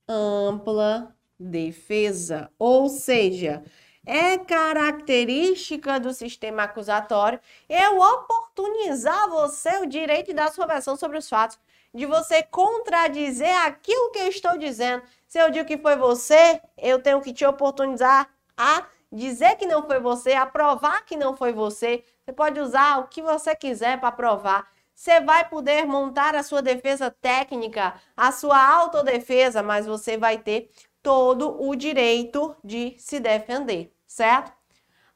ampla 0.09 1.17
defesa. 1.38 2.50
Ou 2.59 2.88
seja, 2.88 3.62
é 4.07 4.38
característica 4.38 6.00
do 6.00 6.12
sistema 6.12 6.64
acusatório 6.64 7.41
eu 7.69 8.00
oportunizar 8.00 9.29
você 9.29 9.79
o 9.79 9.87
direito 9.87 10.29
de 10.29 10.35
dar 10.35 10.52
sua 10.52 10.67
versão 10.67 10.97
sobre 10.97 11.19
os 11.19 11.29
fatos, 11.29 11.59
de 11.95 12.07
você 12.07 12.43
contradizer 12.43 13.55
aquilo 13.65 14.11
que 14.11 14.19
eu 14.19 14.29
estou 14.29 14.57
dizendo. 14.57 15.03
Se 15.27 15.39
eu 15.39 15.51
digo 15.51 15.67
que 15.67 15.79
foi 15.79 15.97
você, 15.97 16.61
eu 16.79 17.03
tenho 17.03 17.21
que 17.21 17.33
te 17.33 17.45
oportunizar 17.45 18.29
a 18.57 18.87
dizer 19.11 19.57
que 19.57 19.67
não 19.67 19.83
foi 19.83 20.01
você, 20.01 20.33
a 20.33 20.47
provar 20.47 21.05
que 21.05 21.17
não 21.17 21.37
foi 21.37 21.53
você. 21.53 22.05
Você 22.25 22.33
pode 22.33 22.61
usar 22.61 22.99
o 22.99 23.09
que 23.09 23.21
você 23.21 23.55
quiser 23.55 24.01
para 24.01 24.13
provar. 24.13 24.71
Você 24.95 25.21
vai 25.21 25.49
poder 25.49 25.85
montar 25.87 26.35
a 26.35 26.43
sua 26.43 26.63
defesa 26.63 27.11
técnica, 27.11 27.95
a 28.17 28.31
sua 28.31 28.63
autodefesa, 28.75 29.63
mas 29.63 29.87
você 29.87 30.17
vai 30.17 30.39
ter 30.39 30.71
todo 31.03 31.61
o 31.61 31.75
direito 31.75 32.55
de 32.63 32.95
se 32.99 33.19
defender, 33.19 33.93
certo? 34.07 34.53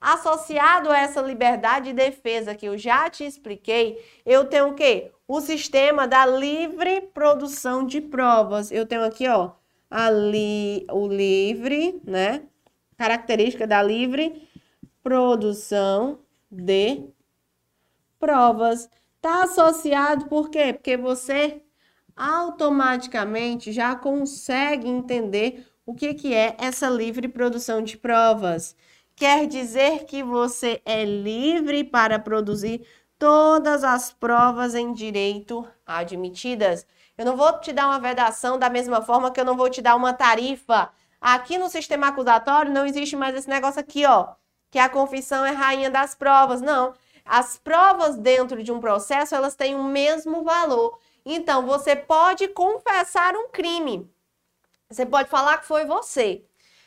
Associado 0.01 0.91
a 0.91 0.99
essa 0.99 1.21
liberdade 1.23 1.87
de 1.87 1.93
defesa 1.95 2.55
que 2.55 2.67
eu 2.67 2.77
já 2.77 3.09
te 3.09 3.25
expliquei, 3.25 3.99
eu 4.25 4.45
tenho 4.45 4.69
o 4.69 4.75
quê? 4.75 5.11
O 5.27 5.41
sistema 5.41 6.07
da 6.07 6.27
livre 6.27 7.01
produção 7.13 7.85
de 7.85 8.01
provas. 8.01 8.71
Eu 8.71 8.87
tenho 8.87 9.05
aqui, 9.05 9.27
ó, 9.27 9.53
ali 9.91 10.87
o 10.91 11.09
livre, 11.09 12.01
né? 12.05 12.43
Característica 12.97 13.67
da 13.67 13.83
livre 13.83 14.49
produção 15.03 16.21
de 16.51 17.05
provas. 18.19 18.91
Está 19.17 19.45
associado 19.45 20.27
por 20.27 20.51
quê? 20.51 20.73
Porque 20.73 20.97
você 20.97 21.63
automaticamente 22.17 23.73
já 23.73 23.95
consegue 23.95 24.89
entender 24.89 25.67
o 25.85 25.95
que, 25.95 26.15
que 26.15 26.35
é 26.35 26.57
essa 26.59 26.89
livre 26.89 27.29
produção 27.29 27.83
de 27.83 27.97
provas. 27.97 28.77
Quer 29.17 29.47
dizer 29.47 30.05
que 30.05 30.23
você 30.23 30.83
é 30.85 31.03
livre 31.03 31.83
para 31.83 32.19
produzir 32.19 32.87
todas 33.19 33.83
as 33.83 34.13
provas 34.13 34.75
em 34.75 34.93
direito 34.93 35.67
admitidas. 35.87 36.87
Eu 37.17 37.25
não 37.25 37.35
vou 37.35 37.59
te 37.59 37.73
dar 37.73 37.87
uma 37.87 37.99
vedação 37.99 38.59
da 38.59 38.69
mesma 38.69 39.01
forma 39.01 39.31
que 39.31 39.41
eu 39.41 39.45
não 39.47 39.57
vou 39.57 39.71
te 39.71 39.81
dar 39.81 39.97
uma 39.97 40.13
tarifa. 40.13 40.91
Aqui 41.19 41.57
no 41.57 41.71
sistema 41.71 42.09
acusatório 42.09 42.71
não 42.71 42.85
existe 42.85 43.17
mais 43.17 43.35
esse 43.35 43.49
negócio 43.49 43.81
aqui, 43.81 44.05
ó, 44.05 44.35
que 44.71 44.79
a 44.79 44.91
confissão 44.91 45.47
é 45.47 45.51
rainha 45.51 45.91
das 45.91 46.15
provas. 46.15 46.61
Não. 46.61 46.93
As 47.25 47.57
provas 47.57 48.17
dentro 48.17 48.63
de 48.63 48.71
um 48.71 48.81
processo, 48.81 49.35
elas 49.35 49.55
têm 49.55 49.75
o 49.75 49.83
mesmo 49.83 50.45
valor. 50.45 50.99
Então, 51.25 51.67
você 51.67 51.97
pode 51.97 52.49
confessar 52.49 53.35
um 53.35 53.49
crime. 53.49 54.13
Você 54.91 55.07
pode 55.07 55.31
falar 55.31 55.57
que 55.57 55.67
foi 55.67 55.87
você. 55.87 56.45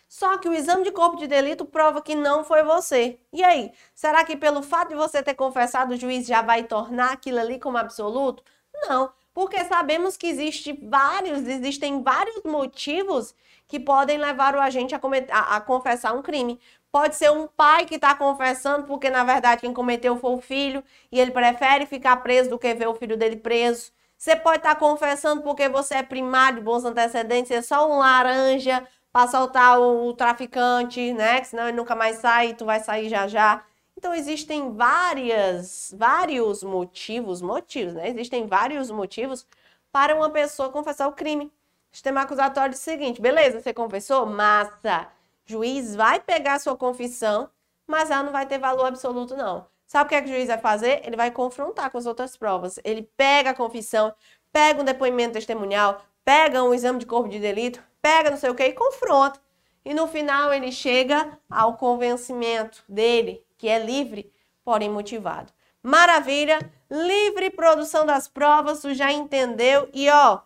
Só 0.09 0.39
que 0.39 0.49
o 0.49 0.53
exame 0.53 0.83
de 0.83 0.91
corpo 0.91 1.17
de 1.17 1.27
delito 1.27 1.63
prova 1.65 2.01
que 2.01 2.15
não 2.15 2.43
foi 2.43 2.63
você. 2.63 3.19
E 3.31 3.43
aí, 3.43 3.71
será 3.93 4.25
que 4.25 4.35
pelo 4.35 4.63
fato 4.63 4.89
de 4.89 4.95
você 4.95 5.21
ter 5.21 5.35
confessado, 5.35 5.93
o 5.93 5.97
juiz 5.97 6.25
já 6.25 6.41
vai 6.41 6.63
tornar 6.63 7.13
aquilo 7.13 7.39
ali 7.39 7.59
como 7.59 7.77
absoluto? 7.77 8.43
Não, 8.73 9.11
porque 9.35 9.63
sabemos 9.65 10.17
que 10.17 10.25
existe 10.25 10.73
vários, 10.81 11.47
existem 11.47 12.01
vários 12.01 12.41
motivos 12.43 13.35
que 13.67 13.79
podem 13.79 14.17
levar 14.17 14.55
o 14.55 14.59
agente 14.59 14.95
a, 14.95 14.99
cometer, 14.99 15.31
a, 15.31 15.57
a 15.57 15.61
confessar 15.61 16.13
um 16.15 16.23
crime. 16.23 16.59
Pode 16.91 17.15
ser 17.15 17.31
um 17.31 17.45
pai 17.45 17.85
que 17.85 17.95
está 17.95 18.15
confessando 18.15 18.87
porque, 18.87 19.11
na 19.11 19.23
verdade, 19.23 19.61
quem 19.61 19.71
cometeu 19.71 20.17
foi 20.17 20.31
o 20.31 20.41
filho 20.41 20.83
e 21.11 21.19
ele 21.19 21.29
prefere 21.29 21.85
ficar 21.85 22.17
preso 22.17 22.49
do 22.49 22.57
que 22.57 22.73
ver 22.73 22.87
o 22.87 22.95
filho 22.95 23.15
dele 23.15 23.35
preso. 23.35 23.91
Você 24.17 24.35
pode 24.35 24.57
estar 24.57 24.73
tá 24.73 24.79
confessando 24.79 25.43
porque 25.43 25.69
você 25.69 25.95
é 25.95 26.03
primário, 26.03 26.63
bons 26.63 26.83
antecedentes, 26.83 27.51
é 27.51 27.61
só 27.61 27.89
um 27.89 27.99
laranja 27.99 28.85
para 29.11 29.27
soltar 29.27 29.79
o, 29.79 30.07
o, 30.07 30.13
traficante, 30.13 31.13
né? 31.13 31.41
Que 31.41 31.47
senão 31.47 31.67
ele 31.67 31.77
nunca 31.77 31.95
mais 31.95 32.17
sai, 32.17 32.53
tu 32.53 32.65
vai 32.65 32.79
sair 32.79 33.09
já 33.09 33.27
já. 33.27 33.63
Então 33.97 34.13
existem 34.13 34.73
várias, 34.73 35.93
vários 35.97 36.63
motivos, 36.63 37.41
motivos, 37.41 37.95
né? 37.95 38.09
Existem 38.09 38.47
vários 38.47 38.89
motivos 38.91 39.45
para 39.91 40.15
uma 40.15 40.29
pessoa 40.29 40.69
confessar 40.69 41.07
o 41.07 41.13
crime. 41.13 41.51
Sistema 41.91 42.21
acusatório 42.21 42.73
é 42.73 42.75
o 42.75 42.77
seguinte, 42.77 43.21
beleza, 43.21 43.59
você 43.59 43.73
confessou? 43.73 44.25
Massa! 44.25 45.07
Juiz 45.45 45.95
vai 45.95 46.19
pegar 46.19 46.55
a 46.55 46.59
sua 46.59 46.77
confissão, 46.77 47.49
mas 47.87 48.11
ela 48.11 48.23
não 48.23 48.31
vai 48.31 48.45
ter 48.45 48.59
valor 48.59 48.85
absoluto, 48.85 49.35
não. 49.35 49.67
Sabe 49.87 50.05
o 50.05 50.09
que, 50.09 50.15
é 50.15 50.21
que 50.21 50.29
o 50.29 50.33
juiz 50.33 50.47
vai 50.47 50.59
fazer? 50.59 51.01
Ele 51.03 51.15
vai 51.17 51.31
confrontar 51.31 51.89
com 51.89 51.97
as 51.97 52.05
outras 52.05 52.37
provas. 52.37 52.79
Ele 52.83 53.01
pega 53.17 53.49
a 53.49 53.53
confissão, 53.55 54.13
pega 54.51 54.79
um 54.81 54.85
depoimento 54.85 55.33
testemunhal, 55.33 55.99
pega 56.29 56.63
um 56.63 56.75
exame 56.75 56.99
de 56.99 57.07
corpo 57.07 57.27
de 57.27 57.39
delito, 57.39 57.81
pega 57.99 58.29
não 58.29 58.37
sei 58.37 58.51
o 58.51 58.53
que 58.53 58.63
e 58.63 58.73
confronta. 58.73 59.41
E 59.83 59.95
no 59.95 60.07
final 60.07 60.53
ele 60.53 60.71
chega 60.71 61.39
ao 61.49 61.75
convencimento 61.75 62.83
dele, 62.87 63.43
que 63.57 63.67
é 63.67 63.83
livre, 63.83 64.31
porém 64.63 64.91
motivado. 64.91 65.51
Maravilha! 65.81 66.59
Livre 66.87 67.49
produção 67.49 68.05
das 68.05 68.27
provas, 68.27 68.79
tu 68.79 68.93
já 68.93 69.11
entendeu? 69.11 69.89
E 69.91 70.07
ó, 70.07 70.41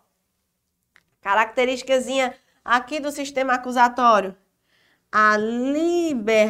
características 1.20 2.06
aqui 2.64 2.98
do 2.98 3.12
sistema 3.12 3.52
acusatório. 3.52 4.34
A 5.12 5.36
liberdade 5.36 6.48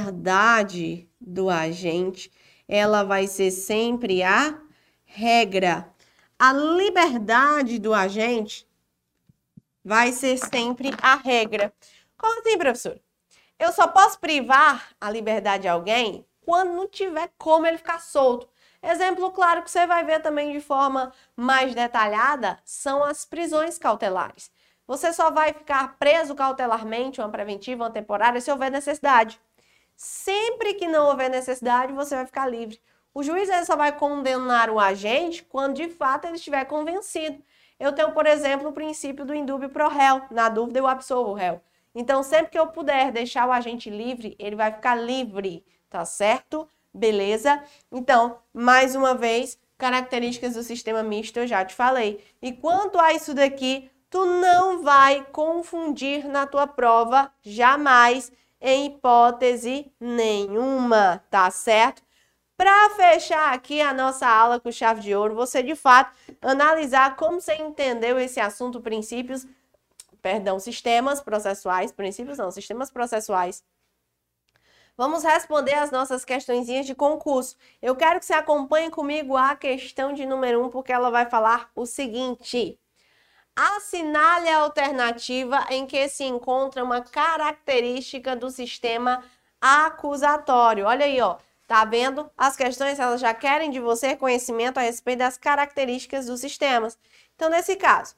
do 1.21 1.51
agente 1.51 2.31
ela 2.69 3.03
vai 3.03 3.27
ser 3.27 3.51
sempre 3.51 4.23
a 4.23 4.57
regra. 5.05 5.93
A 6.39 6.53
liberdade 6.53 7.81
do 7.81 7.93
agente 7.93 8.73
vai 9.85 10.13
ser 10.13 10.39
sempre 10.39 10.91
a 11.03 11.17
regra. 11.17 11.73
Como 12.17 12.41
assim, 12.41 12.57
professor? 12.57 13.01
Eu 13.59 13.73
só 13.73 13.87
posso 13.87 14.19
privar 14.19 14.91
a 15.01 15.11
liberdade 15.11 15.63
de 15.63 15.69
alguém 15.69 16.27
quando 16.45 16.73
não 16.73 16.89
tiver 16.89 17.31
como 17.39 17.67
ele 17.67 17.79
ficar 17.79 18.01
solto. 18.01 18.49
Exemplo 18.83 19.31
claro 19.31 19.63
que 19.63 19.71
você 19.71 19.87
vai 19.87 20.05
ver 20.05 20.21
também 20.21 20.53
de 20.53 20.61
forma 20.61 21.13
mais 21.37 21.75
detalhada 21.75 22.59
são 22.65 23.03
as 23.03 23.25
prisões 23.25 23.79
cautelares. 23.79 24.51
Você 24.87 25.13
só 25.13 25.31
vai 25.31 25.55
ficar 25.55 25.97
preso 25.99 26.35
cautelarmente, 26.35 27.21
uma 27.21 27.31
preventiva, 27.31 27.85
uma 27.85 27.91
temporária, 27.91 28.41
se 28.41 28.51
houver 28.51 28.71
necessidade. 28.71 29.41
Sempre 29.97 30.75
que 30.75 30.87
não 30.87 31.07
houver 31.07 31.31
necessidade, 31.31 31.93
você 31.93 32.15
vai 32.15 32.27
ficar 32.27 32.47
livre. 32.47 32.79
O 33.15 33.23
juiz 33.23 33.49
só 33.65 33.77
vai 33.77 33.93
condenar 33.93 34.69
o 34.69 34.79
agente 34.79 35.45
quando 35.45 35.77
de 35.77 35.89
fato 35.89 36.27
ele 36.27 36.35
estiver 36.35 36.65
convencido. 36.67 37.43
Eu 37.79 37.93
tenho, 37.93 38.13
por 38.13 38.27
exemplo, 38.27 38.69
o 38.69 38.73
princípio 38.73 39.25
do 39.25 39.35
indúbio 39.35 39.69
pro 39.69 39.89
réu. 39.89 40.23
Na 40.31 40.49
dúvida, 40.49 40.79
eu 40.79 40.87
absolvo 40.87 41.31
o 41.31 41.35
réu. 41.35 41.61
Então, 41.95 42.23
sempre 42.23 42.51
que 42.51 42.59
eu 42.59 42.67
puder 42.69 43.13
deixar 43.13 43.49
o 43.49 43.53
agente 43.53 43.89
livre, 43.91 44.37
ele 44.39 44.57
vai 44.57 44.73
ficar 44.73 44.95
livre, 44.95 45.65
tá 45.89 46.05
certo? 46.05 46.69
Beleza? 46.93 47.63
Então, 47.91 48.39
mais 48.53 48.95
uma 48.95 49.15
vez, 49.15 49.59
características 49.77 50.55
do 50.55 50.63
sistema 50.63 51.03
misto 51.03 51.37
eu 51.39 51.47
já 51.47 51.65
te 51.65 51.75
falei. 51.75 52.23
E 52.41 52.53
quanto 52.53 52.99
a 52.99 53.13
isso 53.13 53.35
daqui, 53.35 53.91
tu 54.09 54.25
não 54.25 54.83
vai 54.83 55.27
confundir 55.33 56.29
na 56.29 56.47
tua 56.47 56.67
prova 56.67 57.33
jamais 57.43 58.31
em 58.61 58.87
hipótese 58.87 59.93
nenhuma, 60.01 61.23
tá 61.31 61.51
certo? 61.51 62.04
Para 62.57 62.91
fechar 62.91 63.53
aqui 63.53 63.81
a 63.81 63.93
nossa 63.93 64.29
aula 64.29 64.61
com 64.61 64.71
chave 64.71 65.01
de 65.01 65.15
ouro, 65.15 65.35
você 65.35 65.63
de 65.63 65.75
fato 65.75 66.17
analisar 66.41 67.17
como 67.17 67.41
você 67.41 67.55
entendeu 67.57 68.19
esse 68.19 68.39
assunto, 68.39 68.81
princípios, 68.81 69.45
perdão, 70.23 70.61
sistemas 70.61 71.21
processuais, 71.21 71.91
princípios 71.91 72.39
não, 72.39 72.51
sistemas 72.51 72.91
processuais. 72.91 73.63
Vamos 74.97 75.25
responder 75.25 75.75
as 75.75 75.91
nossas 75.91 76.25
questõezinhas 76.25 76.87
de 76.87 76.95
concurso. 76.95 77.57
Eu 77.83 77.97
quero 77.97 78.21
que 78.21 78.27
você 78.27 78.35
acompanhe 78.35 78.91
comigo 78.91 79.37
a 79.37 79.57
questão 79.57 80.13
de 80.13 80.25
número 80.25 80.63
1, 80.63 80.65
um, 80.67 80.71
porque 80.71 80.93
ela 80.93 81.11
vai 81.11 81.27
falar 81.27 81.69
o 81.75 81.85
seguinte. 81.85 82.79
Assinale 83.57 84.49
a 84.49 84.59
alternativa 84.59 85.67
em 85.71 85.87
que 85.87 86.09
se 86.09 86.23
encontra 86.25 86.85
uma 86.85 87.01
característica 87.01 88.37
do 88.37 88.51
sistema 88.51 89.25
acusatório. 89.61 90.87
Olha 90.87 91.07
aí, 91.07 91.21
ó. 91.21 91.39
Tá 91.67 91.85
vendo? 91.85 92.31
As 92.37 92.57
questões 92.57 92.99
elas 92.99 93.21
já 93.21 93.33
querem 93.33 93.71
de 93.71 93.81
você 93.81 94.15
conhecimento 94.15 94.79
a 94.79 94.83
respeito 94.83 95.21
das 95.21 95.39
características 95.39 96.27
dos 96.27 96.41
sistemas. 96.41 96.99
Então, 97.35 97.49
nesse 97.49 97.75
caso, 97.77 98.15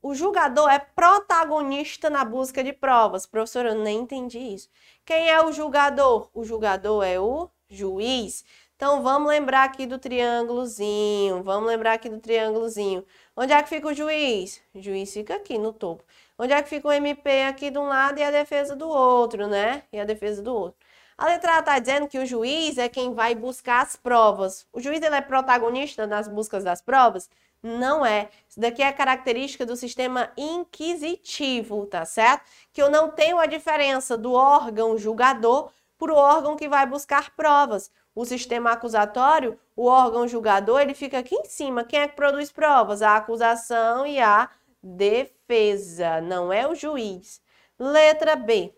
o 0.00 0.14
julgador 0.14 0.70
é 0.70 0.78
protagonista 0.78 2.10
na 2.10 2.24
busca 2.24 2.62
de 2.62 2.72
provas. 2.72 3.26
Professor, 3.26 3.66
eu 3.66 3.74
nem 3.74 4.00
entendi 4.00 4.38
isso. 4.38 4.68
Quem 5.04 5.30
é 5.30 5.42
o 5.42 5.52
julgador? 5.52 6.28
O 6.34 6.44
julgador 6.44 7.02
é 7.04 7.18
o 7.18 7.48
juiz. 7.68 8.44
Então, 8.76 9.02
vamos 9.02 9.28
lembrar 9.28 9.64
aqui 9.64 9.86
do 9.86 9.98
triângulozinho. 9.98 11.42
Vamos 11.42 11.68
lembrar 11.68 11.94
aqui 11.94 12.08
do 12.08 12.18
triângulozinho. 12.18 13.04
Onde 13.36 13.52
é 13.52 13.62
que 13.62 13.68
fica 13.68 13.88
o 13.88 13.94
juiz? 13.94 14.60
O 14.74 14.80
juiz 14.82 15.12
fica 15.12 15.36
aqui 15.36 15.56
no 15.58 15.72
topo. 15.72 16.04
Onde 16.38 16.52
é 16.52 16.62
que 16.62 16.68
fica 16.68 16.88
o 16.88 16.92
MP 16.92 17.42
aqui 17.44 17.70
de 17.70 17.78
um 17.78 17.86
lado 17.86 18.18
e 18.18 18.22
a 18.22 18.30
defesa 18.30 18.76
do 18.76 18.88
outro, 18.88 19.46
né? 19.46 19.84
E 19.92 19.98
a 19.98 20.04
defesa 20.04 20.42
do 20.42 20.54
outro. 20.54 20.83
A 21.16 21.26
letra 21.26 21.56
A 21.56 21.58
está 21.60 21.78
dizendo 21.78 22.08
que 22.08 22.18
o 22.18 22.26
juiz 22.26 22.76
é 22.76 22.88
quem 22.88 23.14
vai 23.14 23.34
buscar 23.34 23.82
as 23.82 23.94
provas. 23.94 24.66
O 24.72 24.80
juiz 24.80 25.00
ele 25.00 25.14
é 25.14 25.20
protagonista 25.20 26.06
nas 26.06 26.26
buscas 26.26 26.64
das 26.64 26.82
provas? 26.82 27.30
Não 27.62 28.04
é. 28.04 28.28
Isso 28.48 28.60
daqui 28.60 28.82
é 28.82 28.92
característica 28.92 29.64
do 29.64 29.76
sistema 29.76 30.30
inquisitivo, 30.36 31.86
tá 31.86 32.04
certo? 32.04 32.44
Que 32.72 32.82
eu 32.82 32.90
não 32.90 33.10
tenho 33.10 33.38
a 33.38 33.46
diferença 33.46 34.18
do 34.18 34.32
órgão 34.32 34.98
julgador 34.98 35.70
para 35.96 36.12
o 36.12 36.16
órgão 36.16 36.56
que 36.56 36.68
vai 36.68 36.84
buscar 36.84 37.30
provas. 37.34 37.90
O 38.14 38.24
sistema 38.24 38.72
acusatório, 38.72 39.58
o 39.74 39.86
órgão 39.86 40.28
julgador, 40.28 40.80
ele 40.80 40.94
fica 40.94 41.18
aqui 41.18 41.34
em 41.34 41.46
cima. 41.46 41.84
Quem 41.84 42.00
é 42.00 42.08
que 42.08 42.16
produz 42.16 42.52
provas? 42.52 43.02
A 43.02 43.16
acusação 43.16 44.06
e 44.06 44.20
a 44.20 44.50
defesa, 44.82 46.20
não 46.20 46.52
é 46.52 46.68
o 46.68 46.74
juiz. 46.74 47.40
Letra 47.78 48.36
B. 48.36 48.74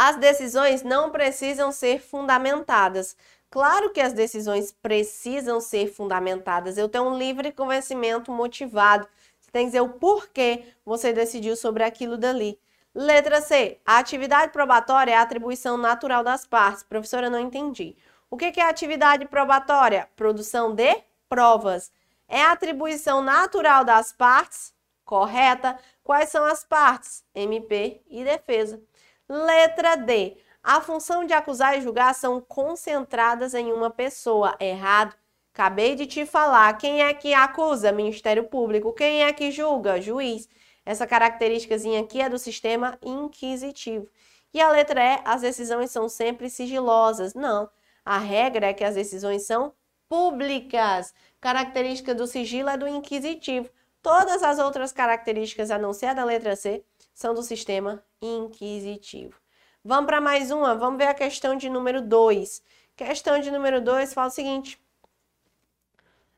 As 0.00 0.14
decisões 0.14 0.84
não 0.84 1.10
precisam 1.10 1.72
ser 1.72 2.00
fundamentadas. 2.00 3.16
Claro 3.50 3.90
que 3.90 4.00
as 4.00 4.12
decisões 4.12 4.70
precisam 4.70 5.60
ser 5.60 5.88
fundamentadas. 5.88 6.78
Eu 6.78 6.88
tenho 6.88 7.08
um 7.08 7.18
livre 7.18 7.50
convencimento 7.50 8.30
motivado. 8.30 9.08
Você 9.40 9.50
tem 9.50 9.64
que 9.64 9.72
dizer 9.72 9.80
o 9.80 9.88
porquê 9.88 10.66
você 10.86 11.12
decidiu 11.12 11.56
sobre 11.56 11.82
aquilo 11.82 12.16
dali. 12.16 12.60
Letra 12.94 13.40
C. 13.40 13.80
A 13.84 13.98
atividade 13.98 14.52
probatória 14.52 15.10
é 15.10 15.16
a 15.16 15.22
atribuição 15.22 15.76
natural 15.76 16.22
das 16.22 16.46
partes. 16.46 16.84
Professora, 16.84 17.28
não 17.28 17.40
entendi. 17.40 17.96
O 18.30 18.36
que 18.36 18.60
é 18.60 18.68
atividade 18.68 19.26
probatória? 19.26 20.08
Produção 20.14 20.72
de 20.72 20.96
provas. 21.28 21.90
É 22.28 22.42
a 22.42 22.52
atribuição 22.52 23.20
natural 23.20 23.84
das 23.84 24.12
partes? 24.12 24.72
Correta. 25.04 25.76
Quais 26.04 26.28
são 26.28 26.44
as 26.44 26.62
partes? 26.62 27.24
MP 27.34 28.00
e 28.08 28.22
defesa. 28.22 28.80
Letra 29.28 29.96
D. 29.96 30.36
A 30.62 30.80
função 30.80 31.24
de 31.24 31.34
acusar 31.34 31.76
e 31.76 31.82
julgar 31.82 32.14
são 32.14 32.40
concentradas 32.40 33.54
em 33.54 33.72
uma 33.72 33.90
pessoa. 33.90 34.56
Errado. 34.58 35.14
Acabei 35.52 35.94
de 35.94 36.06
te 36.06 36.24
falar. 36.24 36.72
Quem 36.78 37.02
é 37.02 37.12
que 37.12 37.34
acusa? 37.34 37.92
Ministério 37.92 38.44
Público. 38.44 38.92
Quem 38.92 39.24
é 39.24 39.32
que 39.32 39.50
julga? 39.50 40.00
Juiz. 40.00 40.48
Essa 40.84 41.06
característica 41.06 41.76
aqui 42.00 42.20
é 42.20 42.28
do 42.28 42.38
sistema 42.38 42.98
inquisitivo. 43.02 44.08
E 44.54 44.60
a 44.60 44.70
letra 44.70 45.02
E, 45.02 45.20
as 45.24 45.42
decisões 45.42 45.90
são 45.90 46.08
sempre 46.08 46.48
sigilosas. 46.48 47.34
Não. 47.34 47.68
A 48.04 48.16
regra 48.16 48.68
é 48.68 48.72
que 48.72 48.84
as 48.84 48.94
decisões 48.94 49.46
são 49.46 49.74
públicas. 50.08 51.12
Característica 51.40 52.14
do 52.14 52.26
sigilo 52.26 52.70
é 52.70 52.78
do 52.78 52.88
inquisitivo. 52.88 53.68
Todas 54.00 54.42
as 54.42 54.58
outras 54.58 54.92
características, 54.92 55.70
a 55.70 55.78
não 55.78 55.92
ser 55.92 56.06
a 56.06 56.14
da 56.14 56.24
letra 56.24 56.56
C, 56.56 56.82
são 57.18 57.34
do 57.34 57.42
sistema 57.42 58.00
inquisitivo. 58.22 59.40
Vamos 59.84 60.06
para 60.06 60.20
mais 60.20 60.52
uma, 60.52 60.76
vamos 60.76 60.98
ver 60.98 61.08
a 61.08 61.14
questão 61.14 61.56
de 61.56 61.68
número 61.68 62.00
2. 62.00 62.62
Questão 62.96 63.40
de 63.40 63.50
número 63.50 63.80
2 63.80 64.14
fala 64.14 64.28
o 64.28 64.30
seguinte: 64.30 64.80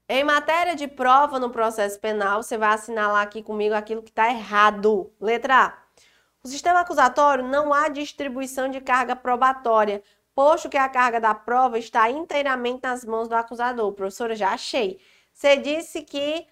em 0.08 0.24
matéria 0.24 0.74
de 0.74 0.88
prova 0.88 1.38
no 1.38 1.50
processo 1.50 2.00
penal, 2.00 2.42
você 2.42 2.56
vai 2.56 2.70
assinalar 2.70 3.20
aqui 3.20 3.42
comigo 3.42 3.74
aquilo 3.74 4.02
que 4.02 4.08
está 4.08 4.30
errado. 4.30 5.12
Letra 5.20 5.66
A. 5.66 5.78
O 6.42 6.48
sistema 6.48 6.80
acusatório 6.80 7.44
não 7.44 7.74
há 7.74 7.90
distribuição 7.90 8.70
de 8.70 8.80
carga 8.80 9.14
probatória, 9.14 10.02
posto 10.34 10.70
que 10.70 10.78
a 10.78 10.88
carga 10.88 11.20
da 11.20 11.34
prova 11.34 11.78
está 11.78 12.10
inteiramente 12.10 12.80
nas 12.84 13.04
mãos 13.04 13.28
do 13.28 13.34
acusador. 13.34 13.92
Professora, 13.92 14.34
já 14.34 14.54
achei. 14.54 14.98
Você 15.30 15.58
disse 15.58 16.00
que 16.00 16.46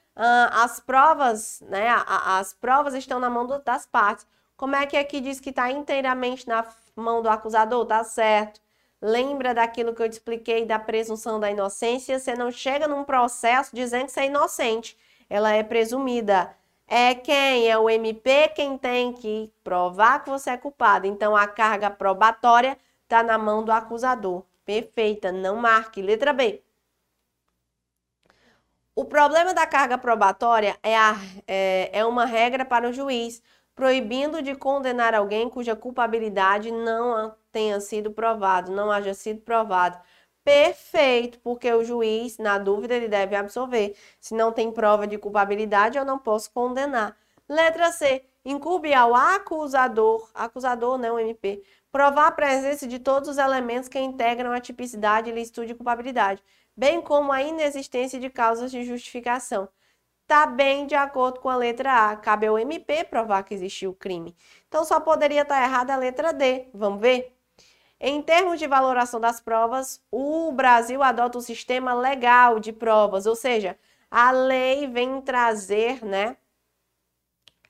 as 0.50 0.80
provas, 0.80 1.60
né, 1.68 1.88
as 2.06 2.52
provas 2.52 2.94
estão 2.94 3.20
na 3.20 3.30
mão 3.30 3.46
das 3.64 3.86
partes. 3.86 4.26
Como 4.56 4.74
é 4.74 4.84
que 4.86 4.96
aqui 4.96 5.20
diz 5.20 5.38
que 5.38 5.50
está 5.50 5.70
inteiramente 5.70 6.48
na 6.48 6.66
mão 6.96 7.22
do 7.22 7.28
acusador? 7.28 7.86
Tá 7.86 8.02
certo. 8.02 8.60
Lembra 9.00 9.54
daquilo 9.54 9.94
que 9.94 10.02
eu 10.02 10.08
te 10.08 10.14
expliquei 10.14 10.66
da 10.66 10.78
presunção 10.78 11.38
da 11.38 11.50
inocência? 11.50 12.18
Você 12.18 12.34
não 12.34 12.50
chega 12.50 12.88
num 12.88 13.04
processo 13.04 13.74
dizendo 13.74 14.06
que 14.06 14.12
você 14.12 14.20
é 14.22 14.26
inocente. 14.26 14.98
Ela 15.30 15.52
é 15.52 15.62
presumida. 15.62 16.52
É 16.88 17.14
quem? 17.14 17.68
É 17.68 17.78
o 17.78 17.88
MP 17.88 18.48
quem 18.48 18.76
tem 18.76 19.12
que 19.12 19.52
provar 19.62 20.24
que 20.24 20.30
você 20.30 20.50
é 20.50 20.56
culpado. 20.56 21.06
Então 21.06 21.36
a 21.36 21.46
carga 21.46 21.90
probatória 21.90 22.76
está 23.04 23.22
na 23.22 23.38
mão 23.38 23.64
do 23.64 23.70
acusador. 23.70 24.42
Perfeita, 24.64 25.30
não 25.30 25.56
marque. 25.56 26.02
Letra 26.02 26.32
B. 26.32 26.62
O 28.98 29.04
problema 29.04 29.54
da 29.54 29.64
carga 29.64 29.96
probatória 29.96 30.76
é, 30.82 30.96
a, 30.96 31.14
é, 31.46 32.00
é 32.00 32.04
uma 32.04 32.24
regra 32.24 32.64
para 32.64 32.88
o 32.88 32.92
juiz, 32.92 33.40
proibindo 33.72 34.42
de 34.42 34.56
condenar 34.56 35.14
alguém 35.14 35.48
cuja 35.48 35.76
culpabilidade 35.76 36.72
não 36.72 37.32
tenha 37.52 37.78
sido 37.78 38.10
provado, 38.10 38.72
não 38.72 38.90
haja 38.90 39.14
sido 39.14 39.40
provado. 39.42 40.00
Perfeito, 40.42 41.38
porque 41.44 41.72
o 41.72 41.84
juiz, 41.84 42.38
na 42.38 42.58
dúvida, 42.58 42.92
ele 42.92 43.06
deve 43.06 43.36
absolver. 43.36 43.94
Se 44.20 44.34
não 44.34 44.50
tem 44.50 44.72
prova 44.72 45.06
de 45.06 45.16
culpabilidade, 45.16 45.96
eu 45.96 46.04
não 46.04 46.18
posso 46.18 46.50
condenar. 46.50 47.16
Letra 47.48 47.92
C. 47.92 48.24
Incube 48.44 48.92
ao 48.92 49.14
acusador, 49.14 50.28
acusador 50.34 50.98
não 50.98 51.20
MP, 51.20 51.62
provar 51.92 52.26
a 52.26 52.32
presença 52.32 52.84
de 52.84 52.98
todos 52.98 53.28
os 53.28 53.38
elementos 53.38 53.88
que 53.88 54.00
integram 54.00 54.50
a 54.50 54.60
tipicidade, 54.60 55.30
licitude 55.30 55.70
e 55.70 55.76
culpabilidade 55.76 56.42
bem 56.78 57.02
como 57.02 57.32
a 57.32 57.42
inexistência 57.42 58.20
de 58.20 58.30
causas 58.30 58.70
de 58.70 58.84
justificação. 58.84 59.68
Está 60.22 60.46
bem 60.46 60.86
de 60.86 60.94
acordo 60.94 61.40
com 61.40 61.48
a 61.48 61.56
letra 61.56 62.10
A. 62.10 62.16
Cabe 62.16 62.46
ao 62.46 62.56
MP 62.58 63.02
provar 63.04 63.42
que 63.42 63.52
existiu 63.52 63.90
o 63.90 63.94
crime. 63.94 64.36
Então 64.68 64.84
só 64.84 65.00
poderia 65.00 65.42
estar 65.42 65.56
tá 65.56 65.64
errada 65.64 65.92
a 65.92 65.96
letra 65.96 66.32
D. 66.32 66.68
Vamos 66.72 67.00
ver? 67.00 67.36
Em 68.00 68.22
termos 68.22 68.60
de 68.60 68.68
valoração 68.68 69.18
das 69.18 69.40
provas, 69.40 70.00
o 70.08 70.52
Brasil 70.52 71.02
adota 71.02 71.38
o 71.38 71.42
sistema 71.42 71.94
legal 71.94 72.60
de 72.60 72.72
provas, 72.72 73.26
ou 73.26 73.34
seja, 73.34 73.76
a 74.08 74.30
lei 74.30 74.86
vem 74.86 75.20
trazer, 75.20 76.04
né, 76.04 76.36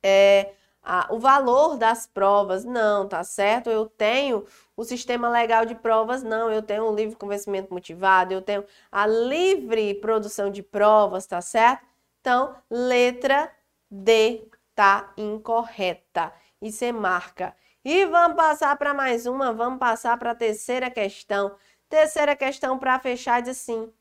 é, 0.02 0.52
a, 0.88 1.06
o 1.10 1.18
valor 1.18 1.76
das 1.76 2.06
provas. 2.06 2.64
Não, 2.64 3.06
tá 3.06 3.22
certo? 3.22 3.68
Eu 3.68 3.86
tenho 3.86 4.46
o 4.74 4.82
sistema 4.84 5.28
legal 5.28 5.66
de 5.66 5.74
provas, 5.74 6.22
não. 6.22 6.50
Eu 6.50 6.62
tenho 6.62 6.84
o 6.84 6.94
livre 6.94 7.14
convencimento 7.14 7.72
motivado, 7.72 8.32
eu 8.32 8.40
tenho 8.40 8.64
a 8.90 9.06
livre 9.06 9.94
produção 9.96 10.50
de 10.50 10.62
provas, 10.62 11.26
tá 11.26 11.42
certo? 11.42 11.86
Então, 12.20 12.56
letra 12.70 13.52
D 13.90 14.48
tá 14.74 15.12
incorreta. 15.16 16.32
E 16.60 16.72
você 16.72 16.90
marca. 16.90 17.54
E 17.84 18.06
vamos 18.06 18.36
passar 18.36 18.74
para 18.76 18.94
mais 18.94 19.26
uma, 19.26 19.52
vamos 19.52 19.78
passar 19.78 20.18
para 20.18 20.30
a 20.30 20.34
terceira 20.34 20.90
questão. 20.90 21.54
Terceira 21.88 22.34
questão 22.34 22.78
para 22.78 22.98
fechar 22.98 23.42
diz 23.42 23.50
assim: 23.60 23.92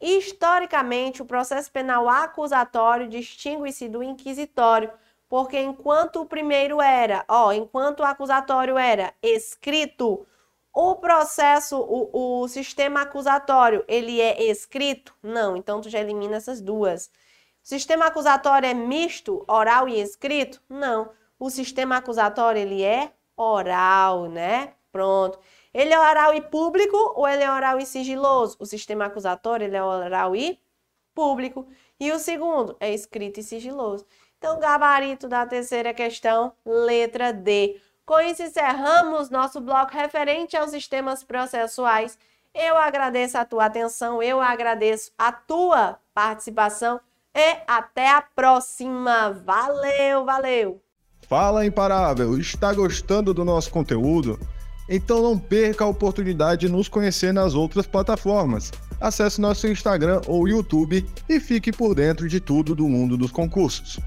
Historicamente, 0.00 1.22
o 1.22 1.26
processo 1.26 1.70
penal 1.72 2.08
acusatório 2.08 3.08
distingue-se 3.08 3.88
do 3.88 4.02
inquisitório 4.02 4.92
porque 5.28 5.58
enquanto 5.58 6.20
o 6.22 6.26
primeiro 6.26 6.80
era, 6.80 7.24
ó, 7.28 7.52
enquanto 7.52 8.00
o 8.00 8.04
acusatório 8.04 8.78
era 8.78 9.12
escrito, 9.22 10.26
o 10.72 10.96
processo, 10.96 11.78
o, 11.78 12.42
o 12.42 12.48
sistema 12.48 13.02
acusatório, 13.02 13.84
ele 13.88 14.20
é 14.20 14.44
escrito? 14.44 15.14
Não, 15.22 15.56
então 15.56 15.80
tu 15.80 15.88
já 15.88 15.98
elimina 16.00 16.36
essas 16.36 16.60
duas. 16.60 17.10
O 17.64 17.68
sistema 17.68 18.06
acusatório 18.06 18.68
é 18.68 18.74
misto, 18.74 19.44
oral 19.48 19.88
e 19.88 19.98
escrito? 20.00 20.62
Não. 20.68 21.10
O 21.38 21.50
sistema 21.50 21.96
acusatório, 21.96 22.60
ele 22.60 22.82
é 22.82 23.12
oral, 23.36 24.26
né? 24.28 24.74
Pronto. 24.92 25.38
Ele 25.74 25.92
é 25.92 25.98
oral 25.98 26.34
e 26.34 26.40
público 26.40 26.96
ou 27.16 27.26
ele 27.28 27.42
é 27.42 27.50
oral 27.50 27.78
e 27.78 27.86
sigiloso? 27.86 28.56
O 28.60 28.66
sistema 28.66 29.06
acusatório, 29.06 29.64
ele 29.64 29.76
é 29.76 29.82
oral 29.82 30.36
e 30.36 30.60
público. 31.14 31.66
E 31.98 32.12
o 32.12 32.18
segundo 32.18 32.76
é 32.78 32.92
escrito 32.92 33.40
e 33.40 33.42
sigiloso. 33.42 34.06
Então, 34.38 34.58
gabarito 34.58 35.28
da 35.28 35.46
terceira 35.46 35.94
questão, 35.94 36.52
letra 36.64 37.32
D. 37.32 37.80
Com 38.04 38.20
isso, 38.20 38.42
encerramos 38.42 39.30
nosso 39.30 39.60
bloco 39.60 39.92
referente 39.92 40.56
aos 40.56 40.70
sistemas 40.70 41.24
processuais. 41.24 42.18
Eu 42.54 42.76
agradeço 42.76 43.36
a 43.36 43.44
tua 43.44 43.66
atenção, 43.66 44.22
eu 44.22 44.40
agradeço 44.40 45.10
a 45.18 45.32
tua 45.32 45.98
participação 46.14 47.00
e 47.34 47.56
até 47.66 48.10
a 48.10 48.22
próxima. 48.22 49.30
Valeu, 49.44 50.24
valeu! 50.24 50.80
Fala, 51.28 51.66
Imparável! 51.66 52.38
Está 52.38 52.72
gostando 52.72 53.34
do 53.34 53.44
nosso 53.44 53.70
conteúdo? 53.70 54.38
Então 54.88 55.20
não 55.20 55.38
perca 55.38 55.84
a 55.84 55.88
oportunidade 55.88 56.66
de 56.66 56.72
nos 56.72 56.88
conhecer 56.88 57.32
nas 57.32 57.54
outras 57.54 57.86
plataformas. 57.86 58.70
Acesse 59.00 59.40
nosso 59.40 59.66
Instagram 59.66 60.22
ou 60.26 60.48
YouTube 60.48 61.04
e 61.28 61.40
fique 61.40 61.72
por 61.72 61.94
dentro 61.94 62.28
de 62.28 62.40
tudo 62.40 62.74
do 62.74 62.88
mundo 62.88 63.16
dos 63.16 63.30
concursos. 63.30 63.98